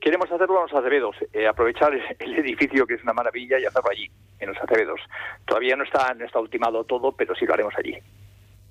Queremos 0.00 0.30
hacerlo 0.30 0.56
en 0.56 0.62
los 0.62 0.74
Acevedos, 0.74 1.16
eh, 1.32 1.46
aprovechar 1.46 1.92
el 2.18 2.38
edificio 2.38 2.86
que 2.86 2.94
es 2.94 3.02
una 3.02 3.12
maravilla 3.12 3.58
y 3.58 3.64
hacerlo 3.64 3.90
allí, 3.90 4.10
en 4.40 4.48
los 4.48 4.58
Acevedos. 4.58 5.00
Todavía 5.46 5.76
no 5.76 5.84
está, 5.84 6.12
no 6.14 6.24
está 6.24 6.38
ultimado 6.38 6.84
todo, 6.84 7.12
pero 7.12 7.34
sí 7.34 7.46
lo 7.46 7.54
haremos 7.54 7.74
allí. 7.76 7.96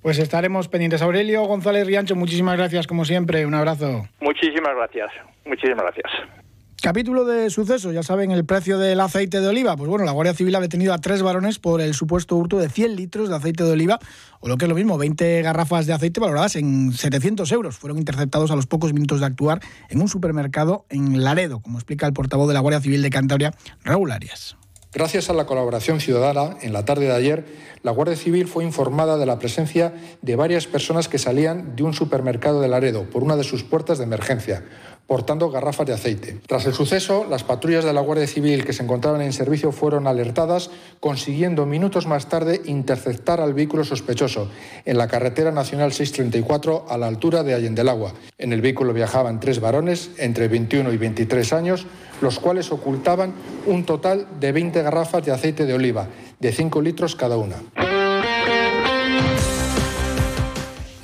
Pues 0.02 0.18
estaremos 0.18 0.68
pendientes. 0.68 1.02
Aurelio 1.02 1.42
González 1.44 1.86
Riancho, 1.86 2.14
muchísimas 2.14 2.56
gracias 2.56 2.86
como 2.86 3.04
siempre. 3.04 3.44
Un 3.44 3.54
abrazo. 3.54 4.06
Muchísimas 4.20 4.74
gracias. 4.76 5.10
Muchísimas 5.44 5.82
gracias. 5.82 6.45
Capítulo 6.82 7.24
de 7.24 7.48
suceso, 7.48 7.90
ya 7.90 8.02
saben, 8.02 8.30
el 8.30 8.44
precio 8.44 8.78
del 8.78 9.00
aceite 9.00 9.40
de 9.40 9.48
oliva. 9.48 9.76
Pues 9.76 9.88
bueno, 9.88 10.04
la 10.04 10.12
Guardia 10.12 10.34
Civil 10.34 10.54
ha 10.56 10.60
detenido 10.60 10.92
a 10.92 10.98
tres 10.98 11.22
varones 11.22 11.58
por 11.58 11.80
el 11.80 11.94
supuesto 11.94 12.36
hurto 12.36 12.58
de 12.58 12.68
100 12.68 12.96
litros 12.96 13.28
de 13.30 13.34
aceite 13.34 13.64
de 13.64 13.72
oliva, 13.72 13.98
o 14.40 14.48
lo 14.48 14.58
que 14.58 14.66
es 14.66 14.68
lo 14.68 14.74
mismo, 14.74 14.98
20 14.98 15.40
garrafas 15.42 15.86
de 15.86 15.94
aceite 15.94 16.20
valoradas 16.20 16.54
en 16.54 16.92
700 16.92 17.50
euros. 17.52 17.76
Fueron 17.78 17.98
interceptados 17.98 18.50
a 18.50 18.56
los 18.56 18.66
pocos 18.66 18.92
minutos 18.92 19.20
de 19.20 19.26
actuar 19.26 19.60
en 19.88 20.02
un 20.02 20.08
supermercado 20.08 20.84
en 20.90 21.24
Laredo, 21.24 21.60
como 21.60 21.78
explica 21.78 22.06
el 22.06 22.12
portavoz 22.12 22.46
de 22.46 22.54
la 22.54 22.60
Guardia 22.60 22.80
Civil 22.80 23.02
de 23.02 23.10
Cantabria, 23.10 23.54
Raúl 23.82 24.12
Arias. 24.12 24.56
Gracias 24.92 25.28
a 25.28 25.34
la 25.34 25.44
colaboración 25.44 26.00
ciudadana, 26.00 26.56
en 26.62 26.72
la 26.72 26.84
tarde 26.84 27.06
de 27.06 27.14
ayer, 27.14 27.44
la 27.86 27.92
Guardia 27.92 28.16
Civil 28.16 28.48
fue 28.48 28.64
informada 28.64 29.16
de 29.16 29.26
la 29.26 29.38
presencia 29.38 29.94
de 30.20 30.34
varias 30.34 30.66
personas 30.66 31.06
que 31.06 31.18
salían 31.18 31.76
de 31.76 31.84
un 31.84 31.94
supermercado 31.94 32.60
de 32.60 32.66
Laredo 32.66 33.08
por 33.08 33.22
una 33.22 33.36
de 33.36 33.44
sus 33.44 33.62
puertas 33.62 33.98
de 33.98 34.04
emergencia 34.04 34.64
portando 35.06 35.50
garrafas 35.50 35.86
de 35.86 35.92
aceite. 35.92 36.40
Tras 36.46 36.66
el 36.66 36.74
suceso, 36.74 37.26
las 37.28 37.44
patrullas 37.44 37.84
de 37.84 37.92
la 37.92 38.00
Guardia 38.00 38.26
Civil 38.26 38.64
que 38.64 38.72
se 38.72 38.82
encontraban 38.82 39.20
en 39.20 39.32
servicio 39.32 39.70
fueron 39.70 40.06
alertadas, 40.06 40.70
consiguiendo 40.98 41.64
minutos 41.64 42.06
más 42.06 42.28
tarde 42.28 42.60
interceptar 42.64 43.40
al 43.40 43.54
vehículo 43.54 43.84
sospechoso 43.84 44.50
en 44.84 44.98
la 44.98 45.06
carretera 45.06 45.52
nacional 45.52 45.92
634 45.92 46.86
a 46.88 46.98
la 46.98 47.06
altura 47.06 47.44
de 47.44 47.54
Allendelagua. 47.54 48.14
En 48.38 48.52
el 48.52 48.60
vehículo 48.60 48.92
viajaban 48.92 49.38
tres 49.38 49.60
varones 49.60 50.10
entre 50.18 50.48
21 50.48 50.92
y 50.92 50.96
23 50.96 51.52
años, 51.52 51.86
los 52.20 52.40
cuales 52.40 52.72
ocultaban 52.72 53.32
un 53.66 53.84
total 53.84 54.26
de 54.40 54.50
20 54.50 54.82
garrafas 54.82 55.24
de 55.24 55.32
aceite 55.32 55.66
de 55.66 55.74
oliva, 55.74 56.08
de 56.40 56.52
5 56.52 56.80
litros 56.82 57.16
cada 57.16 57.36
una. 57.36 57.56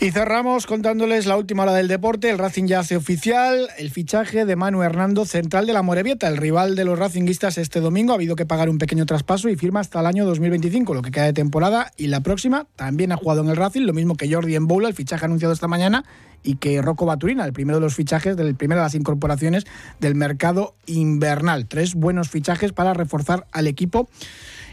Y 0.03 0.11
cerramos 0.11 0.67
contándoles 0.67 1.27
la 1.27 1.37
última 1.37 1.63
hora 1.63 1.75
del 1.75 1.87
deporte. 1.87 2.29
El 2.29 2.39
Racing 2.39 2.65
ya 2.67 2.81
hace 2.81 2.97
oficial 2.97 3.69
el 3.79 3.93
fichaje 3.93 4.45
de 4.45 4.57
Manu 4.57 4.83
Hernando, 4.83 5.25
central 5.27 5.65
de 5.65 5.73
la 5.73 5.83
Morevieta. 5.83 6.27
El 6.27 6.39
rival 6.39 6.75
de 6.75 6.85
los 6.85 6.99
racinguistas 6.99 7.57
este 7.57 7.79
domingo 7.79 8.11
ha 8.11 8.17
habido 8.17 8.35
que 8.35 8.45
pagar 8.45 8.69
un 8.69 8.79
pequeño 8.79 9.07
traspaso 9.07 9.49
y 9.49 9.55
firma 9.55 9.79
hasta 9.79 10.01
el 10.01 10.07
año 10.07 10.27
2025, 10.27 10.93
lo 10.93 11.03
que 11.03 11.13
queda 11.13 11.27
de 11.27 11.33
temporada. 11.33 11.93
Y 11.97 12.09
la 12.09 12.19
próxima 12.19 12.67
también 12.75 13.13
ha 13.13 13.17
jugado 13.17 13.43
en 13.43 13.51
el 13.51 13.57
Racing, 13.57 13.83
lo 13.83 13.93
mismo 13.93 14.17
que 14.17 14.29
Jordi 14.29 14.57
Emboula, 14.57 14.89
el 14.89 14.95
fichaje 14.95 15.25
anunciado 15.25 15.55
esta 15.55 15.69
mañana, 15.69 16.05
y 16.43 16.57
que 16.57 16.83
Rocco 16.83 17.07
Baturina, 17.07 17.45
el 17.45 17.53
primero 17.53 17.79
de 17.79 17.83
los 17.83 17.95
fichajes, 17.95 18.37
del 18.37 18.57
primero 18.57 18.81
de 18.81 18.87
las 18.87 18.97
incorporaciones 18.97 19.67
del 20.01 20.17
mercado 20.17 20.75
invernal. 20.87 21.69
Tres 21.69 21.95
buenos 21.95 22.29
fichajes 22.29 22.73
para 22.73 22.93
reforzar 22.93 23.47
al 23.53 23.69
equipo 23.69 24.09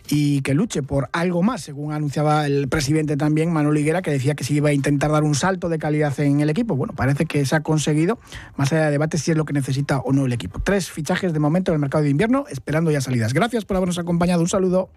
y 0.09 0.41
que 0.41 0.53
luche 0.53 0.81
por 0.81 1.09
algo 1.13 1.43
más, 1.43 1.61
según 1.61 1.93
anunciaba 1.93 2.45
el 2.45 2.67
presidente 2.67 3.15
también, 3.15 3.53
Manuel 3.53 3.77
Higuera, 3.77 4.01
que 4.01 4.11
decía 4.11 4.33
que 4.33 4.43
se 4.43 4.53
iba 4.53 4.69
a 4.69 4.73
intentar 4.73 5.11
dar 5.11 5.23
un 5.23 5.35
salto 5.35 5.69
de 5.69 5.77
calidad 5.77 6.19
en 6.19 6.39
el 6.39 6.49
equipo. 6.49 6.75
Bueno, 6.75 6.93
parece 6.95 7.25
que 7.25 7.45
se 7.45 7.55
ha 7.55 7.61
conseguido, 7.61 8.19
más 8.57 8.73
allá 8.73 8.85
de 8.85 8.91
debate, 8.91 9.17
si 9.17 9.31
es 9.31 9.37
lo 9.37 9.45
que 9.45 9.53
necesita 9.53 9.99
o 9.99 10.11
no 10.11 10.25
el 10.25 10.33
equipo. 10.33 10.59
Tres 10.59 10.89
fichajes 10.89 11.31
de 11.31 11.39
momento 11.39 11.71
en 11.71 11.75
el 11.75 11.79
mercado 11.79 12.03
de 12.03 12.09
invierno, 12.09 12.45
esperando 12.49 12.91
ya 12.91 13.01
salidas. 13.01 13.33
Gracias 13.33 13.65
por 13.65 13.77
habernos 13.77 13.99
acompañado. 13.99 14.41
Un 14.41 14.49
saludo. 14.49 14.89